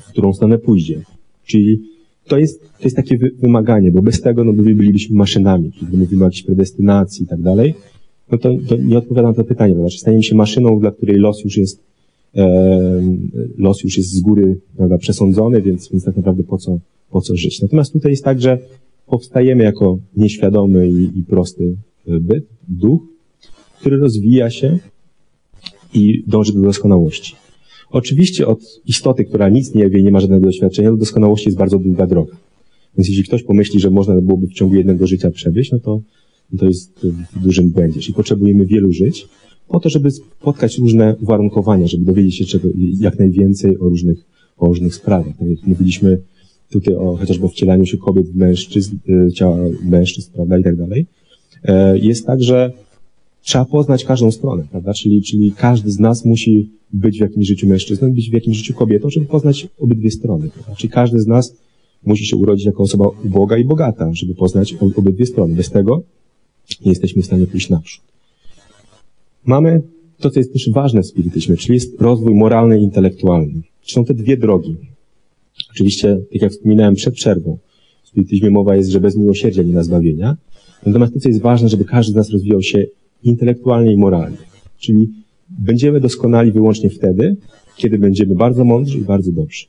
[0.00, 1.02] w którą stronę pójdzie.
[1.44, 1.82] Czyli
[2.24, 5.96] to jest, to jest takie wy, wymaganie, bo bez tego no, by bylibyśmy maszynami, kiedy
[5.96, 7.74] mówimy o jakiejś predestynacji i tak dalej,
[8.32, 11.16] no to, to nie odpowiadam na to pytanie, to znaczy staniemy się maszyną, dla której
[11.16, 11.82] los już jest
[12.36, 13.02] e,
[13.58, 16.78] los już jest z góry prawda, przesądzony, więc, więc tak naprawdę po co,
[17.10, 17.62] po co żyć.
[17.62, 18.58] Natomiast tutaj jest tak, że
[19.06, 23.02] powstajemy jako nieświadomy i, i prosty byt, duch,
[23.80, 24.78] który rozwija się
[25.94, 27.34] i dąży do doskonałości.
[27.90, 31.78] Oczywiście od istoty, która nic nie wie, nie ma żadnego doświadczenia, do doskonałości jest bardzo
[31.78, 32.36] długa droga.
[32.96, 36.00] Więc jeśli ktoś pomyśli, że można byłoby w ciągu jednego życia przebyć, no to,
[36.58, 38.00] to jest w dużym błędzie.
[38.00, 39.28] Czyli potrzebujemy wielu żyć,
[39.68, 44.24] po to, żeby spotkać różne uwarunkowania, żeby dowiedzieć się czego, jak najwięcej o różnych,
[44.58, 45.36] o różnych sprawach.
[45.38, 46.20] Tak jak mówiliśmy
[46.70, 48.96] tutaj o chociażby wcielaniu się kobiet w mężczyzn,
[49.34, 51.06] ciała mężczyzn, prawda, i tak dalej.
[51.94, 52.72] Jest tak, że
[53.42, 54.94] trzeba poznać każdą stronę, prawda?
[54.94, 58.74] Czyli, czyli każdy z nas musi być w jakimś życiu mężczyzną, być w jakimś życiu
[58.74, 60.74] kobietą, żeby poznać obydwie strony, prawda?
[60.74, 61.56] Czyli każdy z nas
[62.06, 65.54] musi się urodzić jako osoba uboga i bogata, żeby poznać obydwie strony.
[65.54, 66.02] Bez tego
[66.84, 68.02] nie jesteśmy w stanie pójść naprzód.
[69.44, 69.82] Mamy
[70.18, 73.62] to, co jest też ważne w spirytyzmie, czyli jest rozwój moralny i intelektualny.
[73.82, 74.76] Czyli są te dwie drogi.
[75.70, 77.58] Oczywiście, tak jak wspominałem przed przerwą,
[78.02, 80.36] w spirytyzmie mowa jest, że bez miłosierdzia nie ma zbawienia.
[80.86, 82.86] Natomiast to, co jest ważne, żeby każdy z nas rozwijał się
[83.24, 84.36] intelektualnie i moralnie.
[84.78, 85.08] Czyli
[85.48, 87.36] będziemy doskonali wyłącznie wtedy,
[87.76, 89.66] kiedy będziemy bardzo mądrzy i bardzo dobrzy.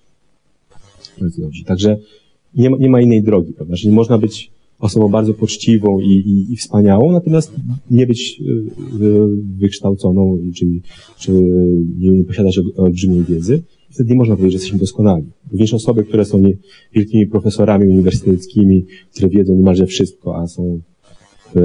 [1.22, 1.64] Bardzo dobrzy.
[1.64, 1.98] Także
[2.56, 3.76] nie ma, nie ma innej drogi, prawda?
[3.76, 7.52] Że nie można być osobą bardzo poczciwą i, i, i wspaniałą, natomiast
[7.92, 10.82] nie być y, wykształconą, czyli,
[11.18, 11.32] czy
[12.00, 13.64] nie, nie posiadać olbrzymiej wiedzy.
[13.90, 15.26] Wtedy nie można powiedzieć, że jesteśmy doskonali.
[15.52, 16.54] Również osoby, które są nie,
[16.94, 20.80] wielkimi profesorami uniwersyteckimi, które wiedzą niemalże wszystko, a są
[21.56, 21.62] e,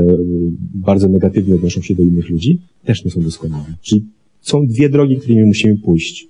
[0.74, 3.74] bardzo negatywnie odnoszą się do innych ludzi, też nie są doskonali.
[3.83, 4.05] Czyli
[4.40, 6.29] są dwie drogi, którymi musimy pójść.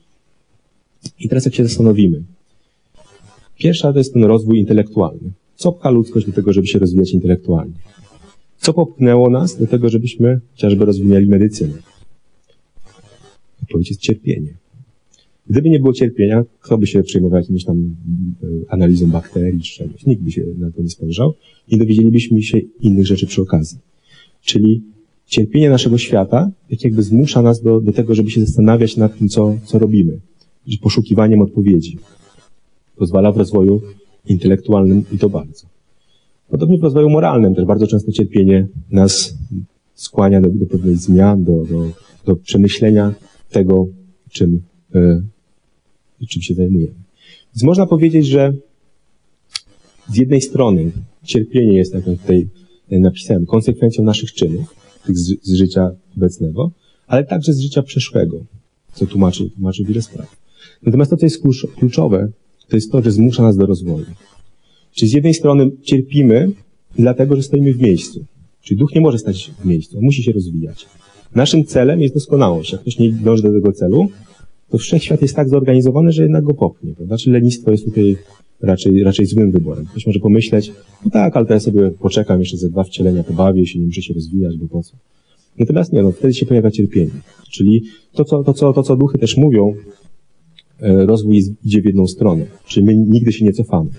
[1.21, 2.23] I teraz jak się zastanowimy.
[3.59, 5.31] Pierwsza to jest ten rozwój intelektualny.
[5.67, 7.75] Co pcha ludzkość do tego, żeby się rozwijać intelektualnie?
[8.59, 11.75] Co popchnęło nas do tego, żebyśmy chociażby rozwinęli medycynę?
[13.63, 14.55] Odpowiedź jest cierpienie.
[15.47, 17.97] Gdyby nie było cierpienia, kto by się przejmował jakimś tam
[18.69, 20.07] analizą bakterii czy czegoś?
[20.07, 21.35] Nikt by się na to nie spojrzał
[21.69, 23.79] i dowiedzielibyśmy się innych rzeczy przy okazji.
[24.43, 24.83] Czyli
[25.27, 29.29] cierpienie naszego świata tak jakby zmusza nas do, do tego, żeby się zastanawiać nad tym,
[29.29, 30.21] co, co robimy.
[30.83, 31.99] Poszukiwaniem odpowiedzi.
[32.97, 33.81] Pozwala w rozwoju
[34.29, 35.67] intelektualnym i to bardzo.
[36.49, 39.35] Podobnie w rozwoju moralnym też bardzo często cierpienie nas
[39.95, 41.91] skłania do, do pewnych zmian, do, do,
[42.25, 43.15] do przemyślenia
[43.51, 43.87] tego,
[44.31, 44.63] czym,
[46.21, 46.95] y, czym się zajmujemy.
[47.55, 48.53] Więc można powiedzieć, że
[50.09, 50.91] z jednej strony
[51.25, 52.49] cierpienie jest, jak tutaj
[52.91, 54.75] napisałem, konsekwencją naszych czynów,
[55.09, 56.71] z, z życia obecnego,
[57.07, 58.45] ale także z życia przeszłego,
[58.93, 60.37] co tłumaczy, tłumaczy wiele spraw.
[60.83, 61.43] Natomiast to, co jest
[61.79, 62.29] kluczowe,
[62.69, 64.07] to jest to, że zmusza nas do rozwoju.
[64.95, 66.51] Czyli z jednej strony cierpimy
[66.99, 68.25] dlatego, że stoimy w miejscu.
[68.63, 70.87] Czyli duch nie może stać w miejscu, musi się rozwijać.
[71.35, 72.73] Naszym celem jest doskonałość.
[72.73, 74.09] Jak ktoś nie dąży do tego celu,
[74.71, 76.95] to wszechświat jest tak zorganizowany, że jednak go popchnie.
[76.95, 77.17] Prawda?
[77.17, 78.17] Czyli lenistwo jest tutaj
[78.61, 79.87] raczej, raczej złym wyborem.
[79.87, 80.73] Ktoś może pomyśleć,
[81.05, 84.03] no tak, ale to ja sobie poczekam jeszcze ze dwa wcielenia, pobawię się, nie muszę
[84.03, 84.97] się rozwijać, bo po co.
[85.59, 87.11] Natomiast nie, no wtedy się pojawia cierpienie.
[87.51, 89.75] Czyli to, co, to, co, to, co duchy też mówią,
[90.81, 92.45] rozwój idzie w jedną stronę.
[92.67, 93.91] Czyli my nigdy się nie cofamy.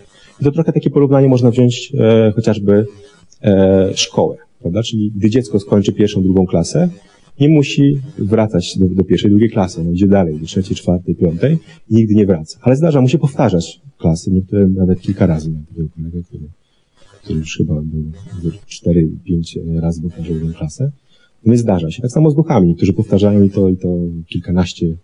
[0.41, 2.85] I to trochę takie porównanie można wziąć e, chociażby
[3.43, 4.83] e, szkołę, prawda?
[4.83, 6.89] Czyli gdy dziecko skończy pierwszą, drugą klasę,
[7.39, 9.83] nie musi wracać do, do pierwszej, drugiej klasy.
[9.83, 11.57] No idzie dalej, do trzeciej, czwartej, piątej
[11.89, 12.59] i nigdy nie wraca.
[12.61, 15.51] Ale zdarza mu się powtarzać klasy, niektóre nawet kilka razy.
[15.95, 16.43] Kolegę, który,
[17.23, 20.91] który już chyba był cztery, pięć razy powtarzał jedną klasę.
[21.45, 22.01] No i zdarza się.
[22.01, 22.67] Tak samo z duchami.
[22.67, 24.95] Niektórzy powtarzają i to, i to kilkanaście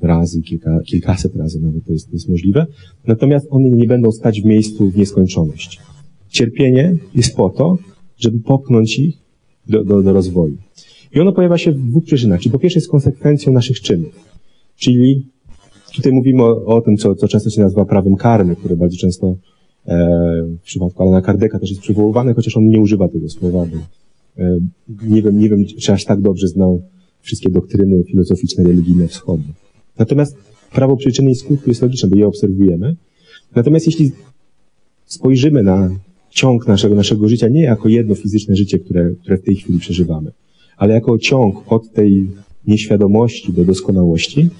[0.00, 2.66] razy, kilka, kilkaset razy nawet to jest, jest możliwe.
[3.06, 5.80] Natomiast one nie będą stać w miejscu w nieskończoność.
[6.28, 7.78] Cierpienie jest po to,
[8.16, 9.16] żeby popchnąć ich
[9.68, 10.56] do, do, do rozwoju.
[11.14, 12.40] I ono pojawia się w dwóch przyczynach.
[12.40, 14.14] Czyli po pierwsze jest konsekwencją naszych czynów.
[14.76, 15.26] Czyli
[15.94, 19.36] tutaj mówimy o, o tym, co, co często się nazywa prawem karmy, które bardzo często
[19.86, 19.96] e,
[20.60, 23.76] w przypadku Alana Kardeka też jest przywoływane, chociaż on nie używa tego słowa, bo
[24.44, 24.58] e,
[25.02, 26.82] nie wiem, nie wiem, czy aż tak dobrze znał
[27.20, 29.44] wszystkie doktryny filozoficzne, religijne wschodu.
[29.98, 30.36] Natomiast
[30.72, 32.96] prawo przyczyny i skutku jest logiczne, bo je obserwujemy.
[33.54, 34.12] Natomiast jeśli
[35.06, 35.90] spojrzymy na
[36.30, 40.30] ciąg naszego, naszego życia nie jako jedno fizyczne życie, które, które w tej chwili przeżywamy,
[40.76, 42.26] ale jako ciąg od tej
[42.66, 44.50] nieświadomości do doskonałości,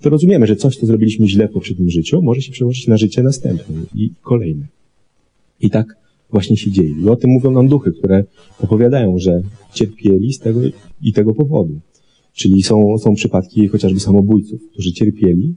[0.00, 3.22] to rozumiemy, że coś, co zrobiliśmy źle w poprzednim życiu, może się przełożyć na życie
[3.22, 4.66] następne i kolejne.
[5.60, 5.96] I tak
[6.30, 6.94] właśnie się dzieje.
[7.02, 8.24] I o tym mówią nam duchy, które
[8.60, 9.42] opowiadają, że
[9.74, 10.60] cierpieli z tego
[11.02, 11.80] i tego powodu.
[12.38, 15.54] Czyli są, są przypadki chociażby samobójców, którzy cierpieli,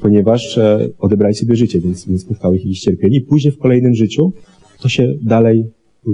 [0.00, 3.20] ponieważ e, odebrali sobie życie, więc, więc spotkały ich jakieś cierpienie.
[3.20, 4.32] Później w kolejnym życiu
[4.80, 5.70] to się dalej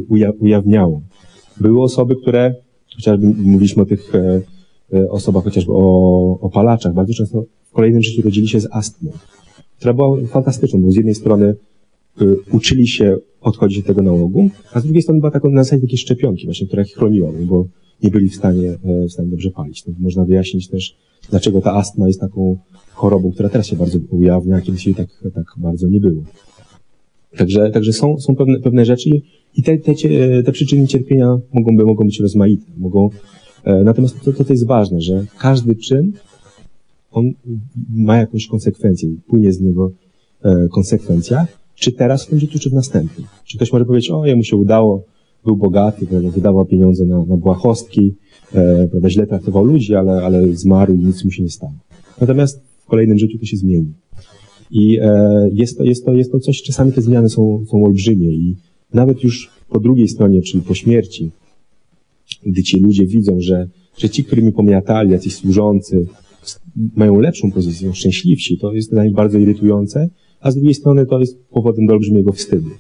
[0.09, 1.03] uja ujawniało.
[1.61, 2.55] Były osoby, które,
[2.95, 4.41] chociażby mówiliśmy o tych e,
[4.93, 9.13] e, osobach, chociażby o, o palaczach, bardzo często w kolejnym życiu rodzili się z astmą,
[9.77, 11.55] która była fantastyczną, bo z jednej strony
[12.23, 15.83] y, uczyli się odchodzić od tego nałogu, a z drugiej strony była taką na zasadzie
[15.83, 17.67] takiej szczepionki właśnie, która ich chroniła, bo
[18.03, 19.83] nie byli w stanie, e, w stanie dobrze palić.
[19.83, 20.97] To można wyjaśnić też,
[21.31, 22.57] dlaczego ta astma jest taką
[22.93, 26.23] chorobą, która teraz się bardzo ujawnia, a kiedyś jej tak, tak bardzo nie było.
[27.37, 29.11] Także, także są, są pewne, pewne rzeczy
[29.57, 29.95] i te, te,
[30.45, 32.65] te przyczyny cierpienia mogą, mogą być rozmaite.
[32.77, 33.11] Mogą,
[33.65, 36.13] e, natomiast to, to, to jest ważne, że każdy czyn,
[37.13, 37.33] on
[37.95, 39.91] ma jakąś konsekwencję, płynie z niego
[40.43, 43.27] e, konsekwencja, czy teraz w tym życiu, czy w następnym.
[43.45, 45.05] Czy ktoś może powiedzieć, o, jemu się udało,
[45.45, 48.15] był bogaty, wydawał pieniądze na, na błahostki,
[48.55, 51.73] e, prawda, źle traktował ludzi, ale, ale zmarł i nic mu się nie stało.
[52.21, 53.93] Natomiast w kolejnym życiu to się zmieni.
[54.71, 58.33] I e, jest, to, jest, to, jest to coś, czasami te zmiany są, są olbrzymie
[58.33, 58.57] i
[58.95, 61.31] nawet już po drugiej stronie, czyli po śmierci,
[62.47, 66.07] gdy ci ludzie widzą, że, że ci, którymi pomiatali, jacyś służący,
[66.97, 70.09] mają lepszą pozycję, są szczęśliwsi, to jest dla nich bardzo irytujące,
[70.45, 72.71] a z drugiej strony to jest powodem do olbrzymiego wstydu.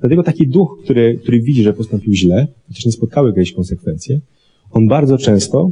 [0.00, 4.20] Dlatego taki duch, który, który widzi, że postąpił źle, chociaż nie spotkały jakieś konsekwencje,
[4.70, 5.70] on bardzo często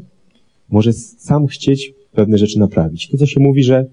[0.71, 3.09] może sam chcieć pewne rzeczy naprawić.
[3.09, 3.87] To, co się mówi, że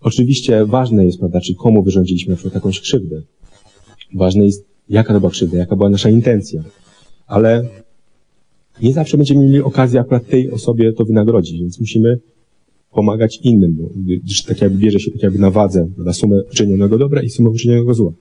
[0.00, 3.22] oczywiście ważne jest, prawda, czy komu wyrządziliśmy na przykład jakąś krzywdę.
[4.14, 6.64] Ważne jest, jaka to była krzywda, jaka była nasza intencja.
[7.26, 7.64] Ale
[8.82, 12.18] nie zawsze będziemy mieli okazję akurat tej osobie to wynagrodzić, więc musimy
[12.92, 13.88] pomagać innym, bo
[14.48, 17.94] tak jakby bierze się tak jakby na wadze na sumę czynionego dobra i sumę czynionego
[17.94, 18.12] zła.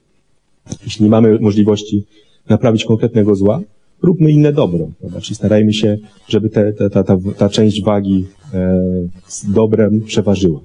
[0.83, 2.05] Jeśli nie mamy możliwości
[2.49, 3.61] naprawić konkretnego zła,
[4.01, 5.21] róbmy inne dobro, prawda?
[5.21, 5.97] Czyli starajmy się,
[6.27, 8.81] żeby te, ta, ta, ta część wagi e,
[9.27, 10.59] z dobrem przeważyła.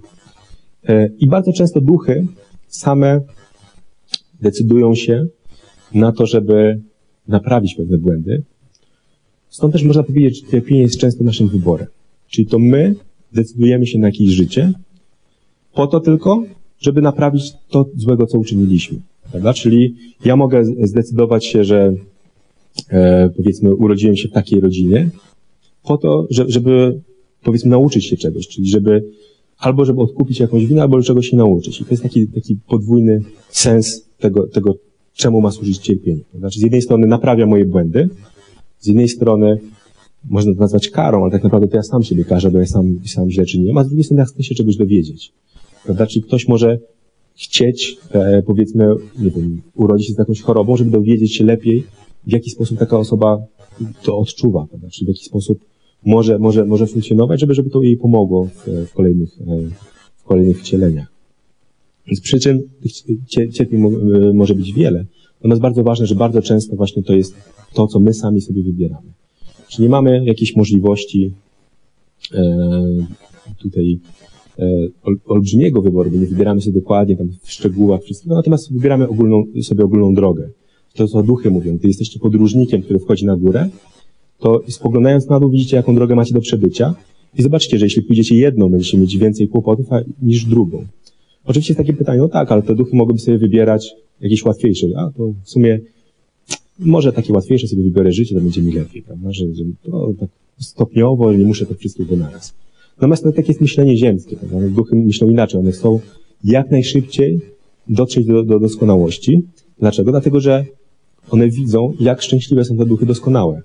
[0.88, 2.26] E, I bardzo często duchy
[2.68, 3.20] same
[4.42, 5.26] decydują się
[5.94, 6.80] na to, żeby
[7.28, 8.42] naprawić pewne błędy.
[9.48, 11.86] Stąd też można powiedzieć, że cierpienie jest często naszym wyborem.
[12.28, 12.94] Czyli to my
[13.32, 14.72] decydujemy się na jakieś życie,
[15.74, 16.42] po to tylko,
[16.80, 18.98] żeby naprawić to złego, co uczyniliśmy.
[19.30, 19.54] Prawda?
[19.54, 21.94] Czyli ja mogę zdecydować się, że
[22.88, 25.10] e, powiedzmy urodziłem się w takiej rodzinie,
[25.82, 27.00] po to, żeby
[27.42, 29.04] powiedzmy nauczyć się czegoś, czyli żeby
[29.58, 31.80] albo żeby odkupić jakąś winę, albo czegoś się nauczyć.
[31.80, 34.74] I to jest taki, taki podwójny sens tego, tego,
[35.14, 36.20] czemu ma służyć cierpienie.
[36.34, 38.08] Znaczy z jednej strony naprawia moje błędy,
[38.78, 39.58] z jednej strony
[40.24, 42.98] można to nazwać karą, ale tak naprawdę to ja sam siebie karzę, bo ja sam,
[43.06, 45.32] sam źle czyniłem, a z drugiej strony ja chcę się czegoś dowiedzieć.
[45.84, 46.06] Prawda?
[46.06, 46.78] Czyli ktoś może
[47.34, 51.84] chcieć, e, powiedzmy, nie wiem, urodzić się z jakąś chorobą, żeby dowiedzieć się lepiej,
[52.26, 53.38] w jaki sposób taka osoba
[54.02, 54.88] to odczuwa, prawda?
[54.90, 55.58] Czyli w jaki sposób
[56.06, 59.44] może, może, może funkcjonować, żeby, żeby to jej pomogło w, w kolejnych, e,
[60.16, 61.12] w kolejnych wcieleniach.
[62.06, 63.80] Więc przyczyn tych cierpień
[64.34, 65.04] może być wiele.
[65.40, 67.34] Natomiast bardzo ważne, że bardzo często właśnie to jest
[67.74, 69.12] to, co my sami sobie wybieramy.
[69.78, 71.32] Nie mamy jakiejś możliwości
[72.34, 72.76] e,
[73.58, 73.98] tutaj
[74.58, 74.66] e,
[75.02, 79.44] ol, olbrzymiego wyboru, bo nie wybieramy sobie dokładnie tam w szczegółach wszystkiego, natomiast wybieramy ogólną,
[79.62, 80.48] sobie ogólną drogę.
[80.94, 83.68] To, co duchy mówią, gdy jesteście podróżnikiem, który wchodzi na górę,
[84.38, 86.94] to spoglądając na dół widzicie, jaką drogę macie do przebycia
[87.38, 90.86] i zobaczcie, że jeśli pójdziecie jedną, będziecie mieć więcej kłopotów a, niż drugą.
[91.44, 95.10] Oczywiście jest takie pytanie, no tak, ale te duchy mogłyby sobie wybierać jakieś łatwiejsze, a
[95.16, 95.80] to w sumie
[96.80, 100.28] może takie łatwiejsze sobie wybiorę życie, to będzie mi lepiej, prawda, że, że to tak
[100.58, 102.54] stopniowo, nie muszę to wszystkiego naraz.
[102.96, 104.68] Natomiast to takie jest myślenie ziemskie, prawda?
[104.68, 106.00] duchy myślą inaczej, one chcą
[106.44, 107.40] jak najszybciej
[107.88, 109.42] dotrzeć do, do doskonałości.
[109.78, 110.10] Dlaczego?
[110.10, 110.64] Dlatego, że
[111.30, 113.62] one widzą, jak szczęśliwe są te duchy doskonałe.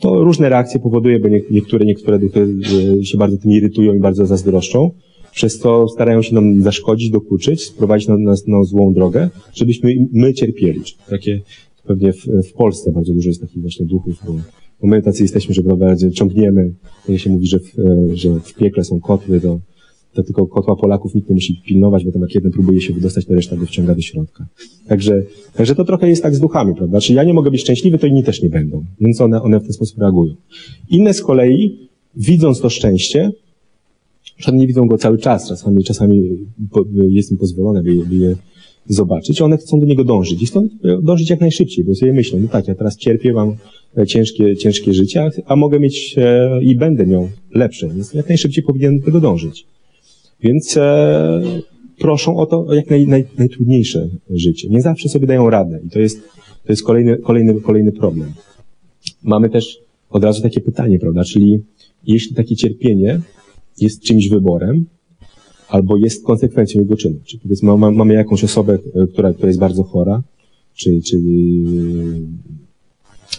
[0.00, 2.48] To różne reakcje powoduje, bo niektóre, niektóre duchy
[3.00, 4.90] e, się bardzo tym irytują i bardzo zazdroszczą,
[5.32, 10.34] przez to starają się nam zaszkodzić, dokuczyć, sprowadzić nas na, na, złą drogę, żebyśmy my
[10.34, 10.80] cierpieli.
[11.10, 11.40] Takie
[11.90, 14.32] pewnie w, w, Polsce bardzo dużo jest takich właśnie duchów, bo,
[14.80, 16.74] bo my tacy jesteśmy, że prawda, ciągniemy,
[17.08, 19.60] jak się mówi, że w, e, że w piekle są kotły, to,
[20.12, 23.26] to tylko kotła Polaków nikt nie musi pilnować, bo tam jak jeden próbuje się wydostać,
[23.26, 24.46] to reszta go wciąga do środka.
[24.86, 25.22] Także,
[25.54, 27.00] także to trochę jest tak z duchami, prawda?
[27.00, 28.84] Czyli ja nie mogę być szczęśliwy, to inni też nie będą.
[29.00, 30.34] Więc one, one w ten sposób reagują.
[30.90, 33.32] Inne z kolei widząc to szczęście,
[34.52, 36.46] nie widzą go cały czas, czasami, czasami
[37.08, 38.36] jest im pozwolone, by je, by je
[38.86, 39.42] zobaczyć.
[39.42, 40.68] One chcą do niego dążyć i chcą
[41.02, 43.56] dążyć jak najszybciej, bo sobie myślą, no tak, ja teraz cierpię, mam
[43.98, 48.64] e, ciężkie, ciężkie życie, a- mogę mieć e, i będę miał lepsze, więc jak najszybciej
[48.64, 49.66] powinien do tego dążyć.
[50.42, 51.42] Więc e,
[51.98, 54.68] proszą o to jak naj, naj, najtrudniejsze życie.
[54.68, 56.20] Nie zawsze sobie dają radę i to jest,
[56.66, 58.32] to jest kolejny, kolejny, kolejny problem.
[59.22, 59.78] Mamy też
[60.10, 61.60] od razu takie pytanie, prawda, czyli
[62.06, 63.20] jeśli takie cierpienie
[63.80, 64.86] jest czymś wyborem,
[65.70, 67.16] albo jest konsekwencją jego czynu.
[67.24, 70.22] Czy powiedzmy, ma- mamy jakąś osobę, e, która, która jest bardzo chora,
[70.74, 71.16] czy, czy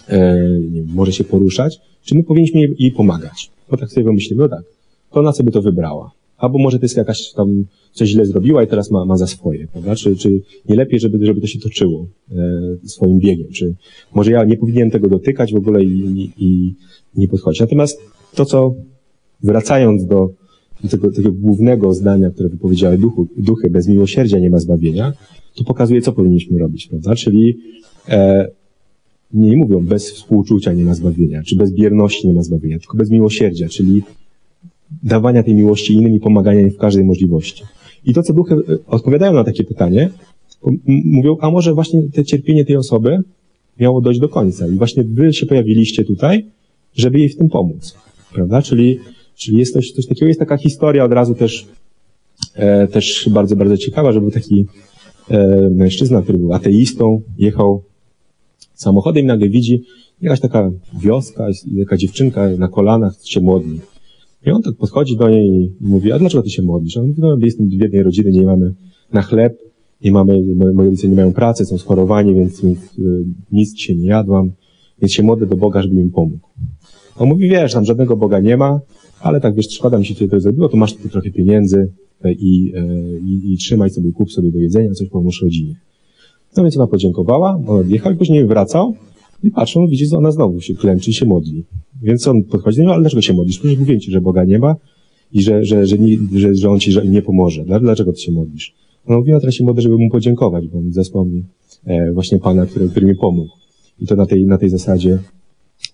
[0.08, 3.50] e, nie wiem, może się poruszać, czy my powinniśmy jej, jej pomagać?
[3.70, 4.62] Bo tak sobie pomyślimy, no tak,
[5.10, 6.10] to ona sobie to wybrała.
[6.38, 9.66] Albo może to jest jakaś tam coś źle zrobiła i teraz ma, ma za swoje,
[9.72, 9.96] prawda?
[9.96, 13.48] Czy, czy nie lepiej, żeby, żeby to się toczyło e, swoim biegiem?
[13.52, 13.74] Czy
[14.14, 16.74] może ja nie powinienem tego dotykać w ogóle i, i, i
[17.16, 17.60] nie podchodzić?
[17.60, 18.00] Natomiast
[18.34, 18.74] to, co
[19.42, 20.30] wracając do
[20.88, 25.12] tego, tego głównego zdania, które wypowiedziały duchu, duchy, bez miłosierdzia nie ma zbawienia,
[25.54, 27.14] to pokazuje, co powinniśmy robić, prawda?
[27.14, 27.58] Czyli
[28.08, 28.48] e,
[29.34, 33.10] nie mówią bez współczucia nie ma zbawienia, czy bez bierności nie ma zbawienia, tylko bez
[33.10, 34.02] miłosierdzia, czyli
[35.02, 37.64] dawania tej miłości innym i pomagania im w każdej możliwości.
[38.04, 40.10] I to, co duchy e, odpowiadają na takie pytanie,
[41.04, 43.18] mówią, a może właśnie te cierpienie tej osoby
[43.80, 46.46] miało dojść do końca i właśnie wy się pojawiliście tutaj,
[46.94, 47.94] żeby jej w tym pomóc,
[48.34, 48.62] prawda?
[48.62, 48.98] Czyli,
[49.34, 51.66] czyli jest coś, coś takiego, jest taka historia od razu też,
[52.54, 54.66] e, też bardzo, bardzo ciekawa, że był taki
[55.30, 57.82] e, mężczyzna, który był ateistą, jechał
[58.74, 59.82] samochodem i nagle widzi
[60.22, 60.70] jakaś taka
[61.02, 63.80] wioska, jaka dziewczynka na kolanach się modli.
[64.46, 66.96] I on tak podchodzi do niej i mówi, a dlaczego ty się modlisz?
[66.96, 68.74] On mówi, no jestem z biednej rodziny, nie mamy
[69.12, 69.58] na chleb,
[70.04, 73.96] nie mamy, moi moi rodzice nie mają pracy, są schorowani, więc, więc y, nic dzisiaj
[73.96, 74.52] nie jadłam,
[75.00, 76.48] więc się modlę do Boga, żeby mi pomógł.
[77.16, 78.80] On mówi, wiesz, tam żadnego Boga nie ma,
[79.22, 81.92] ale tak wiesz, szkoda mi się cię to zrobiło, to masz tu trochę pieniędzy
[82.24, 82.86] e, i, e,
[83.18, 85.74] i, i trzymaj sobie, kup sobie do jedzenia, coś pomóż rodzinie.
[86.56, 88.94] No więc ona podziękowała, on odjechał i później wracał
[89.42, 91.64] i patrzą, widzi, że ona znowu się klęczy i się modli.
[92.02, 93.58] Więc on podchodzi do niego, ale dlaczego się modlisz?
[93.58, 94.76] Przecież mówię ci, że Boga nie ma
[95.32, 97.64] i że, że, że, nie, że, że on ci nie pomoże.
[97.64, 98.74] Dla- Dlaczego ty się modlisz?
[99.08, 101.44] No mówi, no teraz się modlę, żeby mu podziękować, bo on zesłał mi
[101.84, 103.50] e, właśnie Pana, który, który mi pomógł.
[104.00, 105.18] I to na tej, na tej zasadzie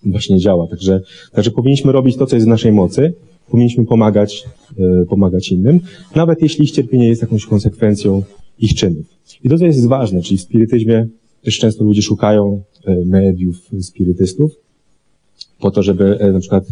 [0.05, 0.67] właśnie działa.
[0.67, 3.13] Także, także powinniśmy robić to, co jest w naszej mocy.
[3.51, 4.45] Powinniśmy pomagać,
[4.79, 5.79] e, pomagać innym,
[6.15, 8.23] nawet jeśli ich cierpienie jest jakąś konsekwencją
[8.59, 9.05] ich czynów.
[9.43, 11.07] I to, co jest ważne, czyli w spirytyzmie
[11.43, 14.51] też często ludzie szukają e, mediów, spirytystów,
[15.59, 16.67] po to, żeby e, na przykład,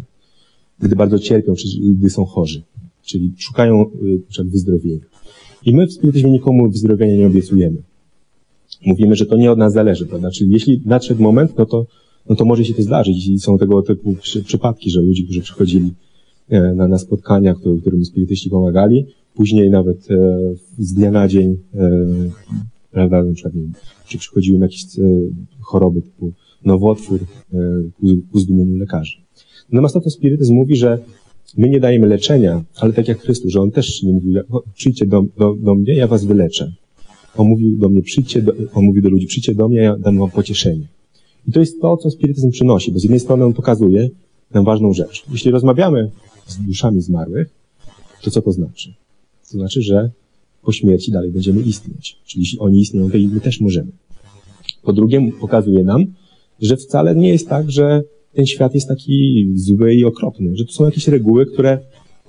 [0.80, 2.62] gdy bardzo cierpią, czy gdy są chorzy,
[3.06, 3.86] czyli szukają
[4.30, 5.06] przykład wyzdrowienia.
[5.66, 7.78] I my w spirytyzmie nikomu wyzdrowienia nie obiecujemy.
[8.86, 10.32] Mówimy, że to nie od nas zależy, prawda?
[10.32, 11.86] Czyli jeśli nadszedł moment, no to,
[12.30, 15.42] no to może się to zdarzyć i są tego typu przy, przypadki, że ludzie, którzy
[15.42, 15.94] przychodzili
[16.50, 20.38] e, na, na spotkania, którym, którym spirytyści pomagali, później nawet e,
[20.78, 21.90] z dnia na dzień, e,
[22.92, 23.72] prawda, na przykład, wiem,
[24.08, 25.02] czy przychodziły jakieś e,
[25.60, 26.32] choroby typu
[26.66, 27.20] nowotwór
[27.54, 27.58] e,
[28.32, 29.18] ku, zdumieniu lekarzy.
[29.72, 31.00] Natomiast to, spirytyzm mówi, że
[31.58, 35.06] my nie dajemy leczenia, ale tak jak Chrystus, że On też nie mówił, "O, przyjdźcie
[35.06, 36.72] do, do, do mnie, ja was wyleczę.
[37.38, 40.18] On mówił do mnie, przyjdźcie, do, on mówił do ludzi, przyjdźcie do mnie, ja dam
[40.18, 40.88] wam pocieszenie.
[41.48, 44.10] I to jest to, co spirytyzm przynosi, bo z jednej strony on pokazuje
[44.54, 45.24] nam ważną rzecz.
[45.32, 46.12] Jeśli rozmawiamy
[46.48, 47.50] z duszami zmarłych,
[48.24, 48.94] to co to znaczy?
[49.52, 50.12] To znaczy, że
[50.62, 52.20] po śmierci dalej będziemy istnieć.
[52.26, 53.92] Czyli jeśli oni istnieją, to i my też możemy.
[54.84, 56.06] Po drugie, pokazuje nam,
[56.62, 60.72] że wcale nie jest tak, że ten świat jest taki zły i okropny, że to
[60.72, 61.80] są jakieś reguły, które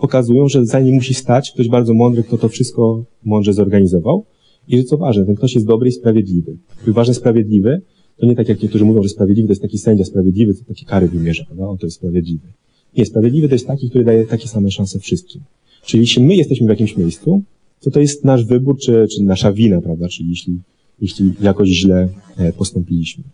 [0.01, 4.25] pokazują, że za nim musi stać ktoś bardzo mądry, kto to wszystko mądrze zorganizował
[4.69, 6.57] i że co ważne, ten ktoś jest dobry i sprawiedliwy.
[6.89, 7.83] I ważne sprawiedliwy,
[8.19, 10.85] to nie tak jak niektórzy mówią, że sprawiedliwy to jest taki sędzia sprawiedliwy, co takie
[10.85, 11.69] kary wymierza, prawda?
[11.69, 12.47] On to jest sprawiedliwy.
[12.97, 15.43] Nie, sprawiedliwy to jest taki, który daje takie same szanse wszystkim.
[15.85, 17.43] Czyli jeśli my jesteśmy w jakimś miejscu,
[17.81, 20.09] to to jest nasz wybór, czy, czy nasza wina, prawda?
[20.09, 20.59] Czyli jeśli,
[21.01, 23.25] jeśli jakoś źle e, postąpiliśmy.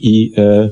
[0.00, 0.70] I e,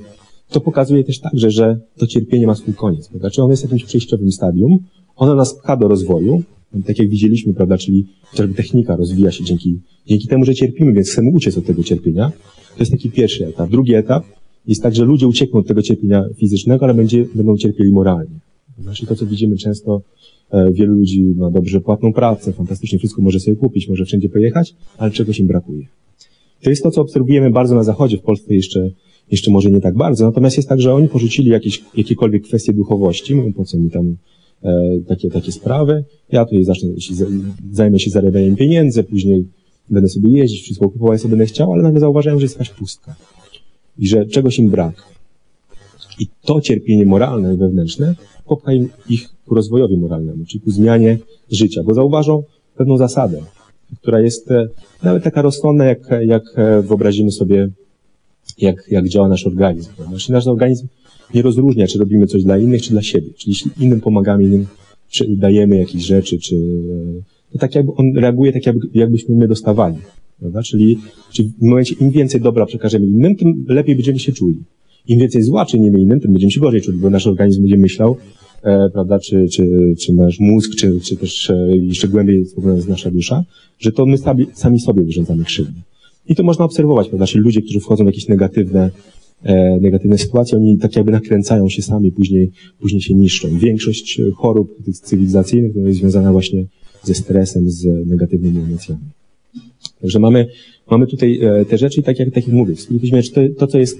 [0.50, 3.30] to pokazuje też także, że to cierpienie ma swój koniec, prawda?
[3.30, 4.78] Czy ono jest jakimś przejściowym stadium,
[5.16, 6.42] ono nas pcha do rozwoju,
[6.86, 11.10] tak jak widzieliśmy, prawda, czyli chociażby technika rozwija się dzięki, dzięki temu, że cierpimy, więc
[11.10, 12.32] chcemy uciec od tego cierpienia.
[12.76, 13.70] To jest taki pierwszy etap.
[13.70, 14.24] Drugi etap
[14.66, 18.40] jest tak, że ludzie uciekną od tego cierpienia fizycznego, ale będzie, będą cierpieli moralnie.
[18.78, 20.02] Znaczy to, co widzimy często,
[20.50, 24.74] e, wielu ludzi ma dobrze płatną pracę, fantastycznie wszystko może sobie kupić, może wszędzie pojechać,
[24.98, 25.86] ale czegoś im brakuje.
[26.62, 28.90] To jest to, co obserwujemy bardzo na Zachodzie, w Polsce jeszcze,
[29.30, 33.34] jeszcze może nie tak bardzo, natomiast jest tak, że oni porzucili jakieś, jakiekolwiek kwestie duchowości,
[33.34, 34.16] mówią, po co mi tam
[34.62, 36.88] e, takie, takie sprawy, ja tutaj zacznę,
[37.72, 39.44] zajmę się zarabianiem pieniędzy, później
[39.90, 43.14] będę sobie jeździć, wszystko kupować, co będę chciał, ale nagle zauważają, że jest jakaś pustka
[43.98, 45.04] i że czegoś im brak.
[46.18, 48.14] I to cierpienie moralne i wewnętrzne
[48.46, 51.18] popcha im- ich ku rozwojowi moralnemu, czyli ku zmianie
[51.50, 52.42] życia, bo zauważą
[52.76, 53.42] pewną zasadę,
[54.00, 54.68] która jest e,
[55.02, 57.68] nawet taka rozsądna, jak, jak e, wyobrazimy sobie,
[58.58, 59.90] jak, jak działa nasz organizm.
[60.18, 60.86] Czyli nasz organizm
[61.34, 63.28] nie rozróżnia, czy robimy coś dla innych, czy dla siebie.
[63.36, 64.66] Czyli jeśli innym pomagamy, innym
[65.28, 67.22] dajemy jakieś rzeczy, czy e,
[67.52, 69.96] to tak jakby on reaguje tak, jakby, jakbyśmy my dostawali.
[70.40, 70.62] Prawda?
[70.62, 70.98] Czyli,
[71.32, 74.58] czyli w momencie im więcej dobra przekażemy innym, tym lepiej będziemy się czuli.
[75.08, 78.16] Im więcej zła czynimy innym, tym będziemy się gorzej czuli, bo nasz organizm będzie myślał,
[78.62, 82.88] e, prawda, czy, czy, czy nasz mózg, czy, czy też e, jeszcze głębiej jest jest
[82.88, 83.44] nasza dusza,
[83.78, 85.80] że to my sami, sami sobie wyrządzamy krzywdę.
[86.28, 88.90] I to można obserwować, prawda, czyli ludzie, którzy wchodzą w jakieś negatywne,
[89.42, 92.50] e, negatywne sytuacje, oni tak jakby nakręcają się sami, później,
[92.80, 93.58] później się niszczą.
[93.58, 96.64] Większość chorób tych cywilizacyjnych no, jest związana właśnie
[97.02, 99.00] ze stresem, z negatywnymi emocjami.
[100.00, 100.46] Także mamy,
[100.90, 103.66] mamy tutaj e, te rzeczy i tak jak, tak jak mówię, w spirytyzmie, to, to,
[103.66, 103.98] co jest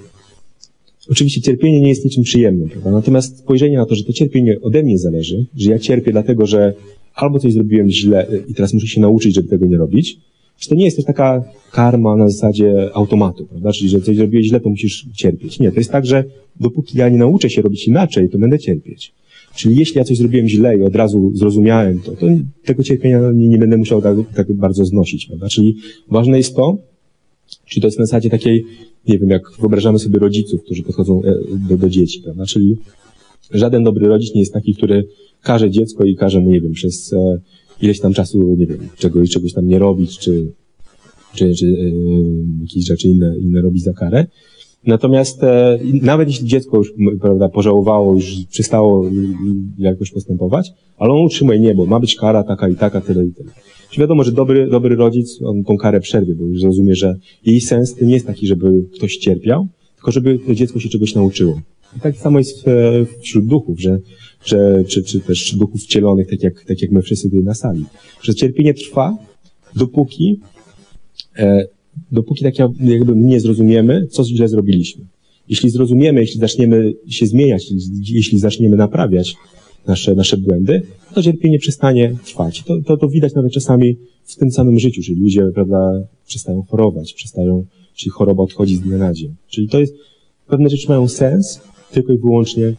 [1.11, 2.91] Oczywiście cierpienie nie jest niczym przyjemnym, prawda?
[2.91, 6.75] Natomiast spojrzenie na to, że to cierpienie ode mnie zależy, że ja cierpię dlatego, że
[7.15, 10.19] albo coś zrobiłem źle y, i teraz muszę się nauczyć, żeby tego nie robić,
[10.59, 13.73] czy to nie jest też taka karma na zasadzie automatu, prawda?
[13.73, 15.61] Czyli, że coś zrobiłeś źle, to musisz cierpieć.
[15.61, 16.25] Nie, to jest tak, że
[16.61, 19.13] dopóki ja nie nauczę się robić inaczej, to będę cierpieć.
[19.55, 22.27] Czyli jeśli ja coś zrobiłem źle i od razu zrozumiałem to, to
[22.65, 25.49] tego cierpienia nie, nie będę musiał tak, tak bardzo znosić, prawda?
[25.49, 25.77] Czyli
[26.11, 26.79] ważne jest to,
[27.67, 28.65] czy to jest na zasadzie takiej,
[29.09, 31.35] nie wiem, jak wyobrażamy sobie rodziców, którzy podchodzą e,
[31.69, 32.47] do, do dzieci, prawda?
[32.47, 32.77] Czyli
[33.51, 35.09] żaden dobry rodzic nie jest taki, który
[35.43, 37.41] każe dziecko i każe mu, nie wiem, przez e,
[37.83, 40.53] ileś tam czasu, nie wiem, czegoś, czegoś tam nie robić, czy,
[41.35, 44.27] czy, czy e, jakieś rzeczy inne, inne robić za karę.
[44.87, 49.11] Natomiast e, nawet jeśli dziecko już prawda, pożałowało, już przestało
[49.79, 53.33] jakoś postępować, ale on utrzymuje nie, bo ma być kara taka i taka, tyle i
[53.33, 53.51] tyle.
[53.91, 57.61] Czyli wiadomo, że dobry, dobry rodzic, on tą karę przerwie, bo już zrozumie, że jej
[57.61, 61.61] sens nie jest taki, żeby ktoś cierpiał, tylko żeby to dziecko się czegoś nauczyło.
[61.97, 62.73] I tak samo jest e,
[63.21, 63.99] wśród duchów, że,
[64.45, 67.85] że czy, czy też duchów wcielonych, tak jak, tak jak my wszyscy tutaj na sali.
[68.23, 69.17] Że cierpienie trwa,
[69.77, 70.41] dopóki,
[71.39, 71.67] e,
[72.13, 75.05] dopóki tak jakby nie zrozumiemy, co źle zrobiliśmy.
[75.49, 77.67] Jeśli zrozumiemy, jeśli zaczniemy się zmieniać,
[78.09, 79.37] jeśli zaczniemy naprawiać
[79.87, 80.83] nasze, nasze błędy,
[81.15, 82.63] to cierpienie przestanie trwać.
[82.63, 87.13] To, to, to widać nawet czasami w tym samym życiu, czyli ludzie, prawda, przestają chorować,
[87.13, 87.65] przestają,
[87.95, 89.35] czyli choroba odchodzi z dnia na dzień.
[89.49, 89.95] Czyli to jest,
[90.47, 91.61] pewne rzeczy mają sens
[91.93, 92.75] tylko i wyłącznie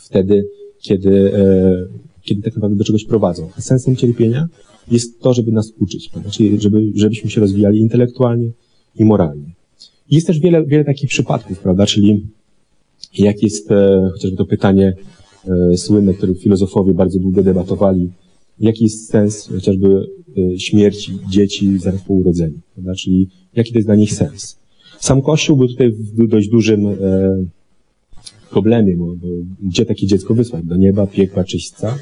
[0.00, 0.48] wtedy,
[0.80, 1.86] kiedy, e,
[2.22, 3.48] kiedy tak naprawdę do czegoś prowadzą.
[3.58, 4.48] A sensem cierpienia
[4.90, 6.30] jest to, żeby nas uczyć, prawda?
[6.30, 8.50] czyli żeby, żebyśmy się rozwijali intelektualnie
[8.96, 9.54] i moralnie.
[10.10, 12.26] Jest też wiele, wiele takich przypadków, prawda, czyli
[13.18, 14.94] jak jest e, chociażby to pytanie
[15.72, 18.10] e, słynne, które filozofowie bardzo długo debatowali,
[18.60, 20.06] jaki jest sens chociażby
[20.38, 22.94] e, śmierci dzieci zaraz po urodzeniu, prawda?
[22.94, 24.58] czyli jaki to jest dla nich sens.
[25.00, 26.94] Sam Kościół był tutaj w dość dużym e,
[28.52, 29.26] problemie, bo, bo
[29.62, 30.64] gdzie takie dziecko wysłać?
[30.64, 31.98] Do nieba, piekła, czyśćca?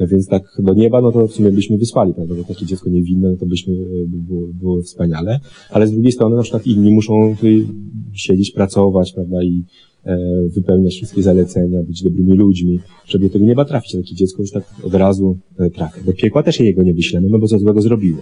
[0.00, 2.90] No więc tak do nieba, no to w sumie byśmy wysłali, prawda, bo takie dziecko
[2.90, 5.40] niewinne, no to byśmy, e, by było, było wspaniale.
[5.70, 7.66] Ale z drugiej strony na przykład inni muszą tutaj
[8.12, 9.64] siedzieć, pracować, prawda, i
[10.04, 10.18] e,
[10.48, 13.92] wypełniać wszystkie zalecenia, być dobrymi ludźmi, żeby do tego nieba trafić.
[13.92, 16.00] Takie dziecko już tak od razu e, trafia.
[16.06, 18.18] Do piekła też jego nie wyślemy, no bo co złego zrobiło.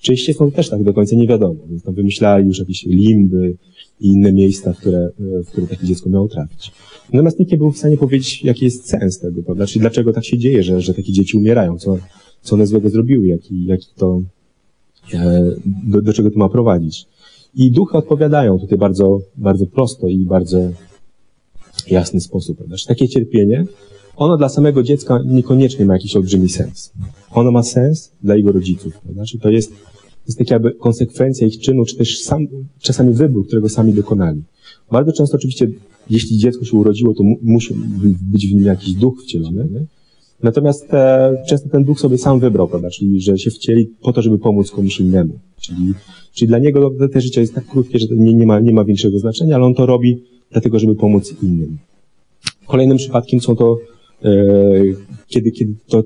[0.00, 3.56] Oczywiście są też tak do końca nie wiadomo, więc tam wymyślali już jakieś limby
[4.02, 6.72] i inne miejsca, w które, e, w które takie dziecko miało trafić.
[7.12, 9.66] Natomiast nikt nie był w stanie powiedzieć, jaki jest sens tego, prawda?
[9.66, 11.98] Czyli dlaczego tak się dzieje, że, że takie dzieci umierają, co,
[12.42, 14.22] co one złego zrobiły, jaki, jaki to,
[15.14, 15.42] e,
[15.86, 17.06] do, do czego to ma prowadzić.
[17.54, 20.70] I duchy odpowiadają tutaj bardzo, bardzo prosto i bardzo
[21.90, 22.76] jasny sposób, prawda?
[22.76, 23.64] Że takie cierpienie,
[24.16, 26.92] ono dla samego dziecka niekoniecznie ma jakiś olbrzymi sens.
[27.30, 29.24] Ono ma sens dla jego rodziców, prawda?
[29.24, 29.72] Czyli to jest,
[30.26, 32.46] jest taka jakby konsekwencja ich czynu, czy też sam,
[32.80, 34.42] czasami wybór, którego sami dokonali.
[34.92, 35.68] Bardzo często oczywiście,
[36.10, 37.74] jeśli dziecko się urodziło, to mu, musi
[38.32, 39.68] być w nim jakiś duch wcielony.
[39.72, 39.86] Nie?
[40.42, 42.90] Natomiast e, często ten duch sobie sam wybrał, prawda?
[42.90, 45.38] Czyli, że się wcieli po to, żeby pomóc komuś innemu.
[45.60, 45.94] Czyli,
[46.32, 48.84] czyli dla niego to, te życie jest tak krótkie, że nie, nie, ma, nie ma
[48.84, 51.78] większego znaczenia, ale on to robi dlatego, żeby pomóc innym.
[52.66, 53.78] Kolejnym przypadkiem są to,
[54.24, 54.32] e,
[55.28, 56.02] kiedy, kiedy to,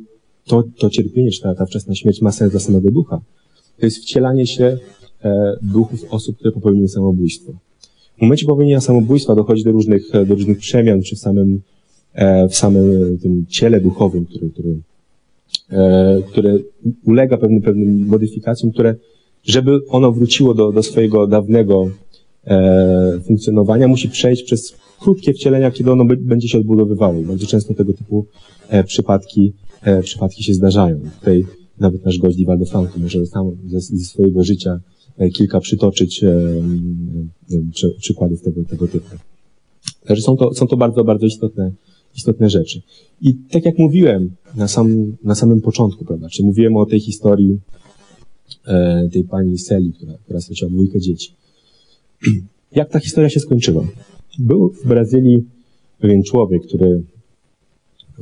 [0.46, 3.20] to, to cierpienie, czy ta, ta wczesna śmierć ma sens dla samego ducha.
[3.80, 4.78] To jest wcielanie się
[5.24, 7.52] e, duchów osób, które popełniły samobójstwo.
[8.18, 11.60] W momencie popełnienia samobójstwa dochodzi do różnych, do różnych przemian, czy w samym,
[12.14, 14.78] e, w samym tym ciele duchowym, który, który,
[15.70, 16.58] e, które
[17.04, 18.94] ulega pewnym, pewnym modyfikacjom, które,
[19.44, 21.90] żeby ono wróciło do, do swojego dawnego
[22.46, 27.20] e, funkcjonowania, musi przejść przez krótkie wcielenia, kiedy ono będzie się odbudowywało.
[27.22, 28.26] Bardzo często tego typu
[28.68, 29.52] e, przypadki,
[29.82, 31.00] e, przypadki się zdarzają.
[31.18, 31.44] Tutaj
[31.80, 34.80] nawet nasz gość Divaldo Franco może sam ze, ze swojego życia
[35.18, 39.16] e, kilka przytoczyć e, e, przy, przykładów tego, tego typu.
[40.06, 41.72] Także są to, są to bardzo, bardzo istotne,
[42.16, 42.82] istotne rzeczy.
[43.22, 47.58] I tak jak mówiłem na, sam, na samym początku, prawda, czy mówiłem o tej historii
[48.66, 51.34] e, tej pani Seli, która, która straciła dwójkę dzieci.
[52.72, 53.88] Jak ta historia się skończyła?
[54.38, 55.44] Był w Brazylii
[55.98, 57.02] pewien człowiek, który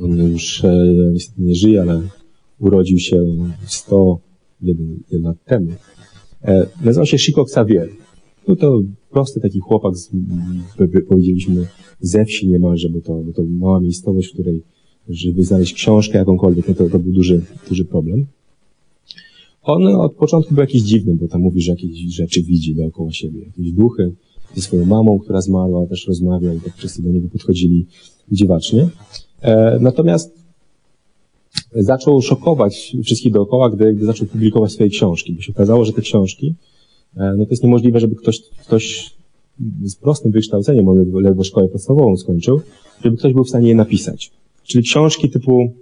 [0.01, 2.01] on już e, nie żyje, ale
[2.59, 3.17] urodził się
[3.65, 5.71] 101 lat temu.
[6.43, 7.89] E, nazywał się Chico Xavier.
[8.47, 8.81] Był to
[9.11, 10.11] prosty taki chłopak, z,
[11.09, 11.67] powiedzieliśmy,
[11.99, 14.61] ze wsi niemalże, bo to, bo to mała miejscowość, w której,
[15.09, 18.25] żeby znaleźć książkę jakąkolwiek, no to, to był duży, duży problem.
[19.63, 23.39] On od początku był jakiś dziwny, bo tam mówi, że jakieś rzeczy widzi dookoła siebie,
[23.45, 24.11] jakieś duchy.
[24.55, 27.85] Ze swoją mamą, która zmarła, też rozmawiał i tak wszyscy do niego podchodzili
[28.31, 28.89] dziwacznie.
[29.41, 30.44] E, natomiast
[31.75, 36.01] zaczął szokować wszystkich dookoła, gdy, gdy zaczął publikować swoje książki, bo się okazało, że te
[36.01, 36.55] książki,
[37.17, 39.15] e, no to jest niemożliwe, żeby ktoś, ktoś
[39.83, 42.61] z prostym wykształceniem, on ledwo, szkołę podstawową skończył,
[43.03, 44.31] żeby ktoś był w stanie je napisać.
[44.63, 45.73] Czyli książki typu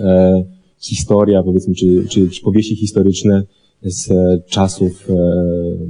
[0.00, 0.44] e,
[0.80, 3.42] historia, powiedzmy, czy, czy, czy powieści historyczne
[3.82, 5.14] z e, czasów e,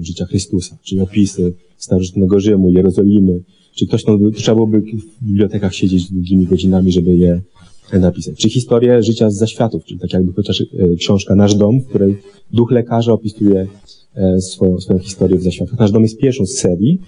[0.00, 3.40] życia Chrystusa, czyli opisy starożytnego Rzymu, Jerozolimy,
[3.74, 7.40] czy ktoś tam, trzeba byłoby w bibliotekach siedzieć długimi godzinami, żeby je
[8.01, 8.36] napisać.
[8.36, 12.16] Czy historię życia z zaświatów, czyli tak jakby chociaż e, książka Nasz Dom, w której
[12.53, 13.66] duch lekarza opisuje
[14.14, 15.78] e, swoją, swoją historię w zaświatach.
[15.78, 17.01] Nasz Dom jest pierwszą z serii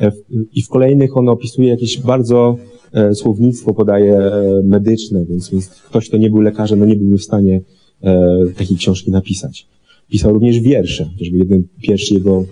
[0.00, 0.12] e,
[0.54, 2.56] i w kolejnych on opisuje jakieś bardzo
[3.14, 4.18] słownictwo podaje
[4.64, 7.60] medyczne, więc, więc ktoś, kto nie był lekarzem, no nie byłby w stanie
[8.56, 9.66] takiej książki napisać.
[10.10, 12.44] Pisał również wiersze, chociażby jeden, pierwszy jego,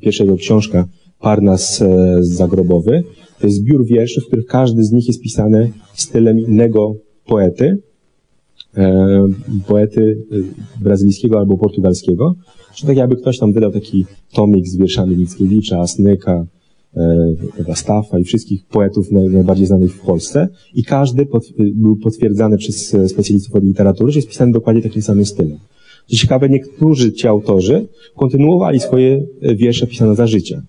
[0.00, 0.88] pierwsza jego książka
[1.20, 1.82] Parnas
[2.20, 3.02] Zagrobowy,
[3.40, 6.96] to jest zbiór wierszy, w których każdy z nich jest pisany stylem innego
[7.26, 7.78] poety,
[8.76, 9.28] e,
[9.66, 12.34] poety e, brazylijskiego albo portugalskiego.
[12.74, 16.46] Czy tak jakby ktoś tam wydał taki tomik z wierszami Mickiewicza, Asnyka,
[16.96, 21.26] e, Staffa i wszystkich poetów naj, najbardziej znanych w Polsce i każdy
[21.58, 25.58] był potwierdzany przez specjalistów od literatury, że jest pisany dokładnie takim samym stylem.
[26.06, 30.62] Co ciekawe, niektórzy ci autorzy kontynuowali swoje wiersze pisane za życia.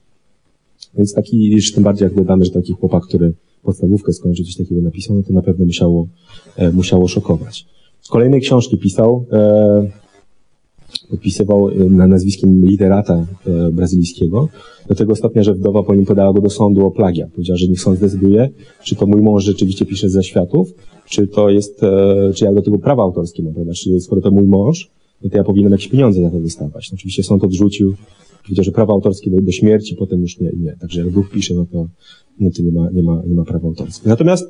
[0.97, 3.33] Więc taki, jeszcze tym bardziej jak dodamy, że taki chłopak, który
[3.67, 6.07] podstawówkę skończył, coś takiego napisał, no to na pewno musiało,
[6.55, 7.65] e, musiało szokować.
[8.09, 10.07] Kolejnej książki pisał, e,
[11.09, 14.49] podpisywał e, na nazwiskiem literata e, brazylijskiego,
[14.89, 17.31] do tego stopnia, że wdowa po nim podała go do sądu o plagiat.
[17.31, 18.49] Powiedziała, że niech sąd zdecyduje,
[18.83, 20.73] czy to mój mąż rzeczywiście pisze ze światów,
[21.09, 23.73] czy to jest, e, czy ja do tego prawa autorskie mam, prawda?
[23.73, 24.89] Czyli skoro to mój mąż,
[25.23, 26.91] no to ja powinienem jakieś pieniądze za to dostawać.
[26.91, 27.93] No, oczywiście sąd odrzucił
[28.47, 30.75] Powiedział, że prawa autorskie do, do śmierci, potem już nie, nie.
[30.79, 31.87] Także jak duch pisze, no to,
[32.39, 34.05] no to nie, ma, nie, ma, nie ma prawa autorskich.
[34.05, 34.49] Natomiast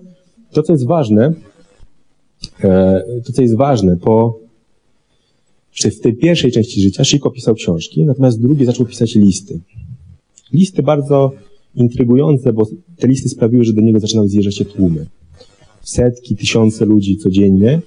[0.52, 1.34] to, co jest ważne,
[2.64, 4.40] e, to, co jest ważne, po,
[5.74, 9.60] że w tej pierwszej części życia Chico pisał książki, natomiast drugi zaczął pisać listy.
[10.54, 11.32] Listy bardzo
[11.76, 12.68] intrygujące, bo
[12.98, 15.06] te listy sprawiły, że do niego zaczynały zjeżdżać się tłumy.
[15.82, 17.82] Setki, tysiące ludzi codziennie.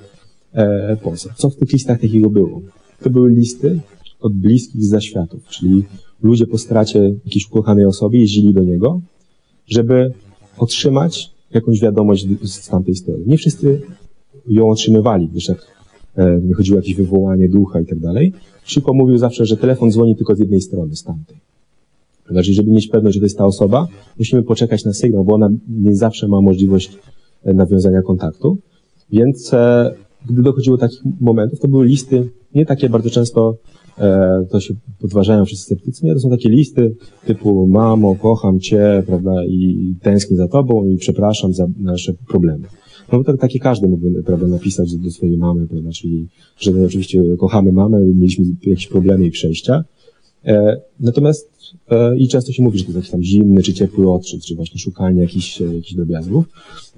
[0.52, 1.28] E, po co?
[1.36, 2.60] Co w tych listach takiego było?
[3.02, 3.80] To były listy,
[4.20, 5.84] od bliskich zaświatów, czyli
[6.22, 9.00] ludzie po stracie jakiejś ukochanej osoby jeździli do niego,
[9.66, 10.12] żeby
[10.58, 13.28] otrzymać jakąś wiadomość z tamtej historii.
[13.28, 13.80] Nie wszyscy
[14.48, 15.66] ją otrzymywali, gdyż jak
[16.16, 18.32] e, nie chodziło o jakieś wywołanie ducha i tak dalej.
[18.64, 21.36] Szyko mówił zawsze, że telefon dzwoni tylko z jednej strony, z tamtej.
[22.30, 25.48] Znaczy, żeby mieć pewność, że to jest ta osoba, musimy poczekać na sygnał, bo ona
[25.68, 26.98] nie zawsze ma możliwość
[27.44, 28.58] e, nawiązania kontaktu.
[29.12, 29.94] Więc e,
[30.28, 33.56] gdy dochodziło do takich momentów, to były listy nie takie bardzo często
[34.50, 36.06] to się podważają wszyscy sceptycy.
[36.06, 40.96] Nie, to są takie listy typu mamo, kocham cię, prawda, i tęsknię za tobą i
[40.96, 42.66] przepraszam za nasze problemy.
[43.12, 46.28] No bo tak, takie każdy mógłby, prawda, napisać do swojej mamy, prawda, czyli,
[46.58, 49.84] że my oczywiście kochamy mamę, mieliśmy jakieś problemy i przejścia.
[50.44, 51.50] E, natomiast
[51.90, 54.54] e, i często się mówi, że to jest jakiś tam zimny czy ciepły odczyt, czy
[54.54, 56.44] właśnie szukanie jakichś, e, jakichś drobiazgów.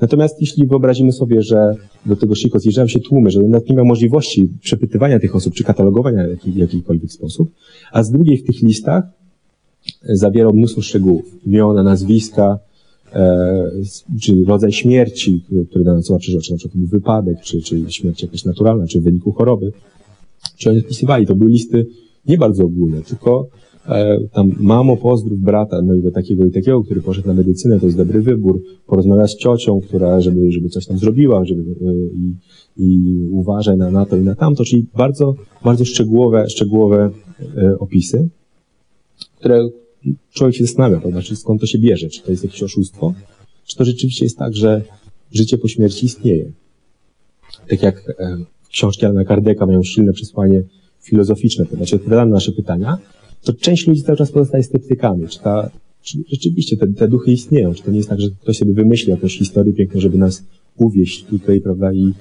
[0.00, 1.74] Natomiast jeśli wyobrazimy sobie, że
[2.06, 5.64] do tego Shiko zjeżdżają się tłumy, że nawet nie ma możliwości przepytywania tych osób, czy
[5.64, 7.50] katalogowania w jakikolwiek sposób,
[7.92, 9.04] a z drugiej w tych listach
[10.02, 11.24] zawierał mnóstwo szczegółów.
[11.46, 12.58] Imiona, nazwiska,
[13.12, 13.70] e,
[14.22, 18.86] czy rodzaj śmierci, który dana osoba przeżyła, czy na wypadek, czy, czy śmierć jakaś naturalna,
[18.86, 19.72] czy w wyniku choroby.
[20.56, 21.86] Czy oni odpisywali, to były listy
[22.26, 23.48] nie bardzo ogólne, tylko
[23.88, 27.86] e, tam mamo, pozdrów brata, no i takiego i takiego, który poszedł na medycynę, to
[27.86, 32.34] jest dobry wybór, porozmawiać z ciocią, która, żeby, żeby coś tam zrobiła, żeby, e, i,
[32.76, 37.10] i uważaj na, na to i na tamto, czyli bardzo, bardzo szczegółowe, szczegółowe
[37.56, 38.28] e, opisy,
[39.38, 39.68] które
[40.30, 43.14] człowiek się zastanawia, prawda, czy skąd to się bierze, czy to jest jakieś oszustwo,
[43.66, 44.82] czy to rzeczywiście jest tak, że
[45.32, 46.52] życie po śmierci istnieje.
[47.68, 48.36] Tak jak e,
[48.68, 50.62] książki Alana Kardeka mają silne przesłanie
[51.02, 52.98] filozoficzne, to znaczy odpowiadamy na nasze pytania,
[53.42, 55.70] to część ludzi cały czas pozostaje sceptykami, czy ta
[56.02, 59.10] czy rzeczywiście te, te duchy istnieją, czy to nie jest tak, że ktoś sobie wymyśli
[59.10, 60.44] jakąś historię piękną, żeby nas
[60.76, 62.12] uwieść tutaj, prawda, i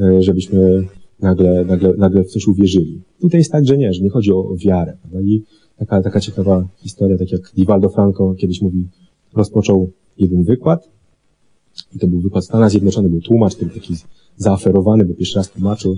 [0.00, 0.86] e, żebyśmy
[1.20, 3.00] nagle, nagle, nagle w coś uwierzyli.
[3.20, 5.42] Tutaj jest tak, że nie, że nie chodzi o, o wiarę, prawda, i
[5.78, 8.86] taka, taka ciekawa historia, tak jak Divaldo Franco kiedyś mówi,
[9.34, 10.88] rozpoczął jeden wykład,
[11.96, 13.94] i to był wykład Stanach Zjednoczonych, był tłumacz, który taki
[14.36, 15.96] zaaferowany, bo pierwszy raz tłumaczył,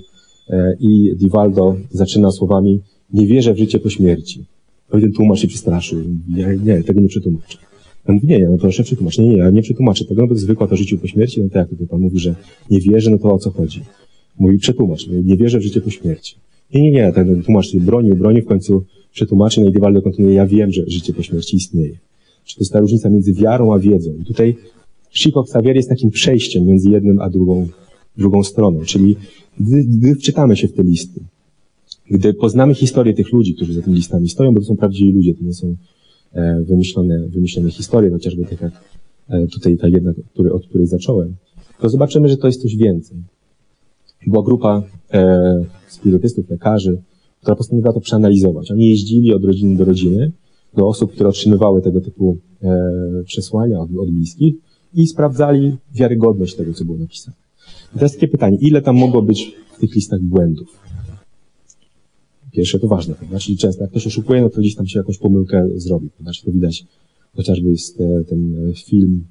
[0.80, 2.80] i Divaldo zaczyna słowami,
[3.12, 4.44] nie wierzę w życie po śmierci.
[4.92, 5.98] No tłumacz się przestraszył.
[6.36, 7.58] Ja, nie, tego nie przetłumaczę.
[8.08, 9.18] Nie, nie, no proszę przetłumacz.
[9.18, 11.42] Nie, nie, ja nie przetłumaczę tego, no bo to jest wykład o życiu po śmierci.
[11.42, 12.34] No to jak pan mówi, że
[12.70, 13.80] nie wierzy, no to o co chodzi?
[14.38, 15.06] Mówi, przetłumacz.
[15.24, 16.36] Nie wierzę w życie po śmierci.
[16.74, 20.34] Nie, nie, nie, ten tłumacz się bronił, bronił, w końcu przetłumaczy, no i Divaldo kontynuuje,
[20.34, 21.98] ja wiem, że życie po śmierci istnieje.
[22.44, 24.10] Czy to jest ta różnica między wiarą a wiedzą?
[24.20, 24.56] I tutaj
[25.10, 27.68] Chico Xavier jest takim przejściem między jednym a drugą,
[28.16, 28.80] drugą stroną.
[28.80, 29.16] Czyli
[29.60, 31.20] gdy, gdy wczytamy się w te listy,
[32.10, 35.34] gdy poznamy historię tych ludzi, którzy za tymi listami stoją, bo to są prawdziwi ludzie,
[35.34, 35.76] to nie są
[36.32, 38.72] e, wymyślone, wymyślone historie, chociażby tak jak
[39.28, 41.34] e, tutaj ta jedna, który, od której zacząłem,
[41.80, 43.16] to zobaczymy, że to jest coś więcej.
[44.26, 44.82] Była grupa
[45.12, 47.02] e, spirytystów, lekarzy,
[47.40, 48.70] która postanowiła to przeanalizować.
[48.70, 50.32] Oni jeździli od rodziny do rodziny,
[50.74, 54.54] do osób, które otrzymywały tego typu e, przesłania od, od bliskich
[54.94, 57.41] i sprawdzali wiarygodność tego, co było napisane.
[57.94, 60.78] Teraz takie pytanie, ile tam mogło być w tych listach błędów?
[62.52, 63.38] Pierwsze to ważne, prawda?
[63.38, 66.32] Czyli często jak ktoś oszukuje, no to gdzieś tam się jakąś pomyłkę zrobi, prawda?
[66.32, 66.84] Czyli to widać,
[67.36, 69.24] chociażby jest e, ten e, film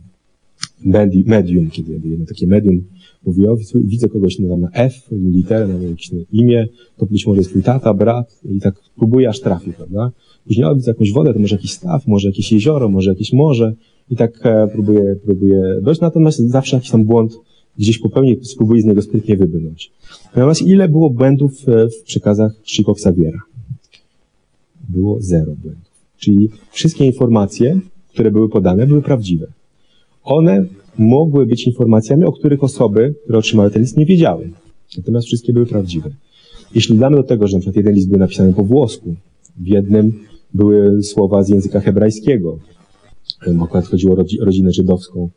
[0.85, 2.83] Medi- Medium, kiedy jedno takie medium
[3.25, 7.49] mówi, o, widzę kogoś na, na F, literę, na jakieś imię, to być może jest
[7.49, 10.11] twój tata, brat i tak próbuje aż trafi, prawda?
[10.47, 13.73] Później, o, widzę jakąś wodę, to może jakiś staw, może jakieś jezioro, może jakieś morze
[14.09, 17.33] i tak e, próbuje, próbuje dojść, natomiast zawsze jakiś tam błąd
[17.81, 19.91] gdzieś popełni, spróbuje z niego sprytnie wybrnąć.
[20.35, 23.39] Natomiast ile było błędów e, w przekazach Chico Xaviera?
[24.89, 25.91] Było zero błędów.
[26.17, 27.79] Czyli wszystkie informacje,
[28.13, 29.47] które były podane, były prawdziwe.
[30.23, 30.65] One
[30.97, 34.49] mogły być informacjami, o których osoby, które otrzymały ten list, nie wiedziały.
[34.97, 36.09] Natomiast wszystkie były prawdziwe.
[36.75, 39.15] Jeśli dodamy do tego, że przykład jeden list był napisany po włosku,
[39.57, 40.13] w jednym
[40.53, 42.59] były słowa z języka hebrajskiego,
[43.63, 45.29] akurat chodziło o rodzi- rodzinę żydowską,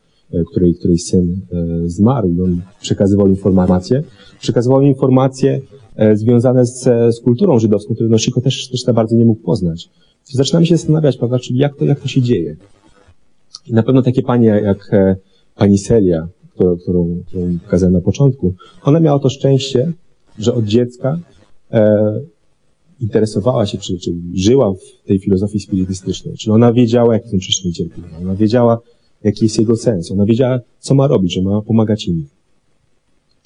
[0.50, 4.02] której, której syn e, zmarł i on przekazywał informacje.
[4.40, 5.60] Przekazywał informacje
[5.96, 6.82] e, związane z,
[7.16, 9.90] z kulturą żydowską, której Noshiko też, też za bardzo nie mógł poznać.
[10.24, 12.56] Zaczynamy się zastanawiać, prawda, czyli jak to, jak to się dzieje.
[13.66, 15.16] I na pewno takie panie jak e,
[15.54, 19.92] pani Celia, którą, którą, którą pokazałem na początku, ona miała to szczęście,
[20.38, 21.18] że od dziecka
[21.72, 22.20] e,
[23.00, 26.36] interesowała się, czy, czy żyła w tej filozofii spirytystycznej.
[26.36, 28.08] Czyli ona wiedziała, jakie są przyczyny cierpienia.
[28.22, 28.78] Ona wiedziała,
[29.24, 30.10] jaki jest jego sens.
[30.10, 32.26] Ona wiedziała, co ma robić, że ma pomagać innym.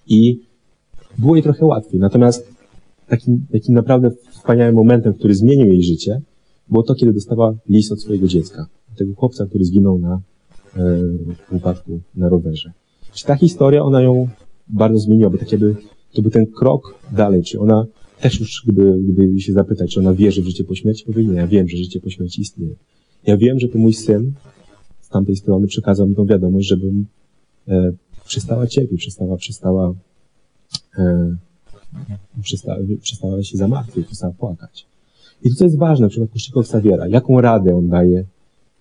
[0.06, 0.40] I
[1.18, 2.00] było jej trochę łatwiej.
[2.00, 2.48] Natomiast
[3.08, 6.20] takim, takim naprawdę wspaniałym momentem, który zmienił jej życie,
[6.70, 8.66] było to, kiedy dostała list od swojego dziecka.
[8.96, 10.20] Tego chłopca, który zginął na
[10.76, 11.00] e,
[11.52, 12.72] wypadku na rowerze.
[13.12, 14.28] Czy ta historia, ona ją
[14.68, 15.76] bardzo zmieniła, bo tak jakby
[16.12, 17.86] to był ten krok dalej, czy ona
[18.20, 21.34] też już, gdyby, gdyby się zapytać, czy ona wierzy w życie po śmierci, powie nie,
[21.34, 22.74] ja wiem, że życie po śmierci istnieje.
[23.26, 24.32] Ja wiem, że to mój syn
[25.08, 27.06] z tamtej strony przekazał mi tą wiadomość, żebym
[27.68, 27.92] e,
[28.24, 29.94] przestała cierpieć, przestała, przestała,
[30.98, 31.36] e,
[32.42, 34.86] przestała, przestała się zamartwiać, przestała płakać.
[35.44, 38.24] I to, co jest ważne w przypadku Chico Xaviera, jaką radę on daje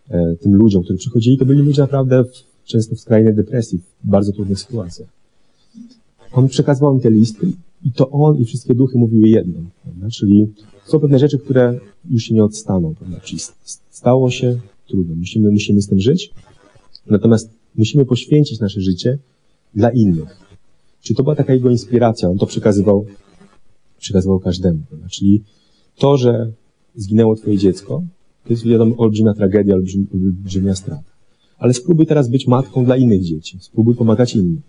[0.10, 2.32] e, tym ludziom, którzy przychodzili, to byli ludzie naprawdę w,
[2.66, 5.10] często w skrajnej depresji, w bardzo trudnych sytuacjach.
[6.32, 7.48] On przekazywał im te listy
[7.86, 10.10] i to on i wszystkie duchy mówiły jedno, prawda?
[10.10, 10.54] czyli
[10.86, 13.20] są pewne rzeczy, które już się nie odstaną, prawda?
[13.20, 13.40] czyli
[13.90, 16.32] stało się trudno, musimy, musimy z tym żyć,
[17.10, 19.18] natomiast musimy poświęcić nasze życie
[19.76, 20.40] dla innych.
[21.02, 23.06] Czyli to była taka jego inspiracja, on to przekazywał,
[24.00, 24.80] przekazywał każdemu,
[25.10, 25.42] czyli
[25.98, 26.52] to, że
[26.96, 28.04] zginęło twoje dziecko,
[28.44, 31.04] to jest wiadomo olbrzymia tragedia, olbrzym, olbrzymia strata.
[31.58, 33.58] Ale spróbuj teraz być matką dla innych dzieci.
[33.60, 34.62] Spróbuj pomagać innym.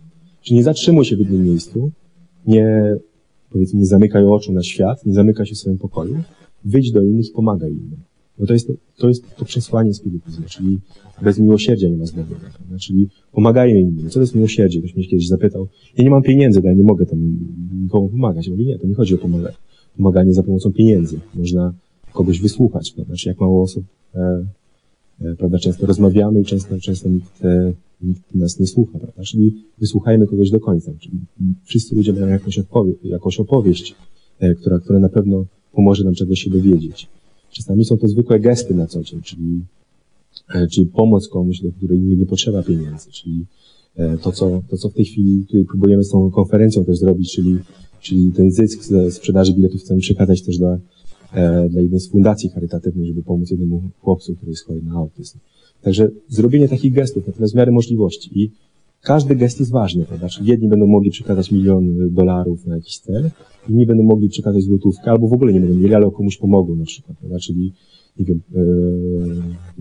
[0.43, 1.91] Czyli nie zatrzymuj się w jednym miejscu,
[2.47, 2.97] nie,
[3.51, 6.17] powiedzmy, nie zamykaj oczu na świat, nie zamykaj się w swoim pokoju,
[6.65, 8.01] wyjdź do innych i pomagaj innym.
[8.39, 10.79] Bo to jest to, jest to przesłanie spirytyzmu, czyli
[11.23, 12.79] bez miłosierdzia nie ma prawda?
[12.79, 14.09] Czyli pomagajmy innym.
[14.09, 14.79] Co to jest miłosierdzie?
[14.79, 15.69] Ktoś mnie kiedyś zapytał.
[15.97, 17.39] Ja nie mam pieniędzy, ja nie mogę tam
[17.83, 18.49] nikomu pomagać.
[18.49, 19.57] Mówię, nie, to nie chodzi o pomaganie,
[19.97, 21.21] pomaganie za pomocą pieniędzy.
[21.35, 21.73] Można
[22.13, 23.15] kogoś wysłuchać, prawda?
[23.15, 23.85] Czy jak mało osób,
[24.15, 24.47] e,
[25.21, 27.73] e, prawda, często rozmawiamy i często, często nikt, e,
[28.03, 29.23] nikt nas nie słucha, prawda?
[29.23, 30.93] Czyli wysłuchajmy kogoś do końca.
[30.99, 31.19] Czyli
[31.65, 33.95] wszyscy ludzie mają jakąś, odpowie, jakąś opowieść,
[34.41, 37.09] e, która, która na pewno pomoże nam czegoś się dowiedzieć.
[37.51, 39.61] Czasami są to zwykłe gesty na co dzień, czyli,
[40.55, 43.45] e, czyli pomoc komuś, do której nie, nie potrzeba pieniędzy, czyli
[43.97, 47.33] e, to co, to, co w tej chwili tutaj próbujemy z tą konferencją też zrobić,
[47.33, 47.59] czyli,
[48.01, 50.79] czyli ten zysk ze sprzedaży biletów chcemy przekazać też dla,
[51.33, 55.39] e, dla jednej z fundacji charytatywnej, żeby pomóc jednemu chłopcu, który jest chory na autyzm.
[55.83, 58.31] Także zrobienie takich gestów, natomiast w możliwości.
[58.41, 58.51] I
[59.03, 60.29] każdy gest jest ważny, prawda?
[60.29, 63.31] Czyli jedni będą mogli przekazać milion dolarów na jakiś cel,
[63.69, 66.85] inni będą mogli przekazać złotówkę, albo w ogóle nie będą mieli, ale komuś pomogą na
[66.85, 67.39] przykład, prawda?
[67.39, 67.73] Czyli,
[68.19, 68.41] nie wiem,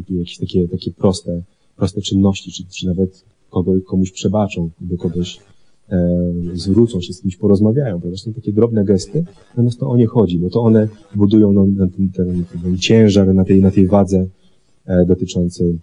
[0.08, 1.44] e, jakieś takie, takie proste,
[1.76, 5.40] proste czynności, czy, czy nawet kogoś, komuś przebaczą, do kogoś
[5.90, 8.18] e, zwrócą się z kimś, porozmawiają, prawda?
[8.18, 11.88] Są takie drobne gesty, natomiast to o nie chodzi, bo to one budują no, na
[11.88, 14.28] ten, ten, ten ciężar, na tej, na tej wadze
[14.86, 15.80] e, dotyczącej,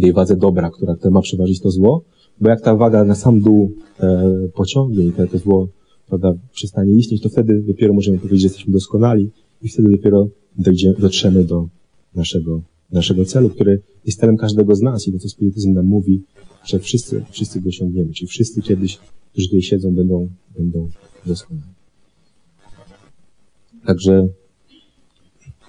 [0.00, 2.02] tej wadze dobra, która, która ma przeważyć to zło,
[2.40, 5.68] bo jak ta waga na sam dół e, pociągnie i to, zło
[6.08, 9.30] prawda, przestanie istnieć, to wtedy dopiero możemy powiedzieć, że jesteśmy doskonali
[9.62, 10.28] i wtedy dopiero
[10.58, 11.68] dojdzie, dotrzemy do
[12.14, 12.62] naszego,
[12.92, 16.22] naszego celu, który jest celem każdego z nas i to, co spirytyzm nam mówi,
[16.64, 18.98] że wszyscy, wszyscy go osiągniemy, czyli wszyscy kiedyś,
[19.32, 20.28] którzy tutaj siedzą, będą,
[20.58, 20.88] będą
[21.26, 21.66] doskonali.
[23.86, 24.28] Także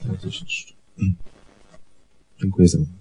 [0.05, 0.13] no.
[2.41, 2.99] Dziękuję za uwagę.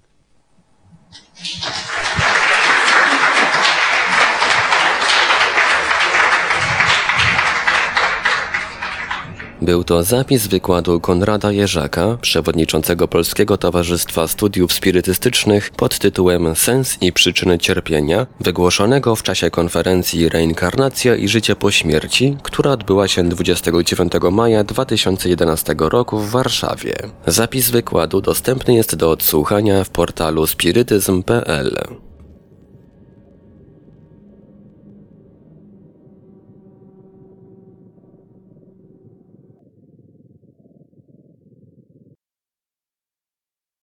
[9.61, 17.13] Był to zapis wykładu Konrada Jerzaka, przewodniczącego Polskiego Towarzystwa Studiów Spirytystycznych pod tytułem Sens i
[17.13, 24.13] przyczyny cierpienia, wygłoszonego w czasie konferencji Reinkarnacja i życie po śmierci, która odbyła się 29
[24.31, 26.95] maja 2011 roku w Warszawie.
[27.27, 32.08] Zapis wykładu dostępny jest do odsłuchania w portalu spirytyzm.pl.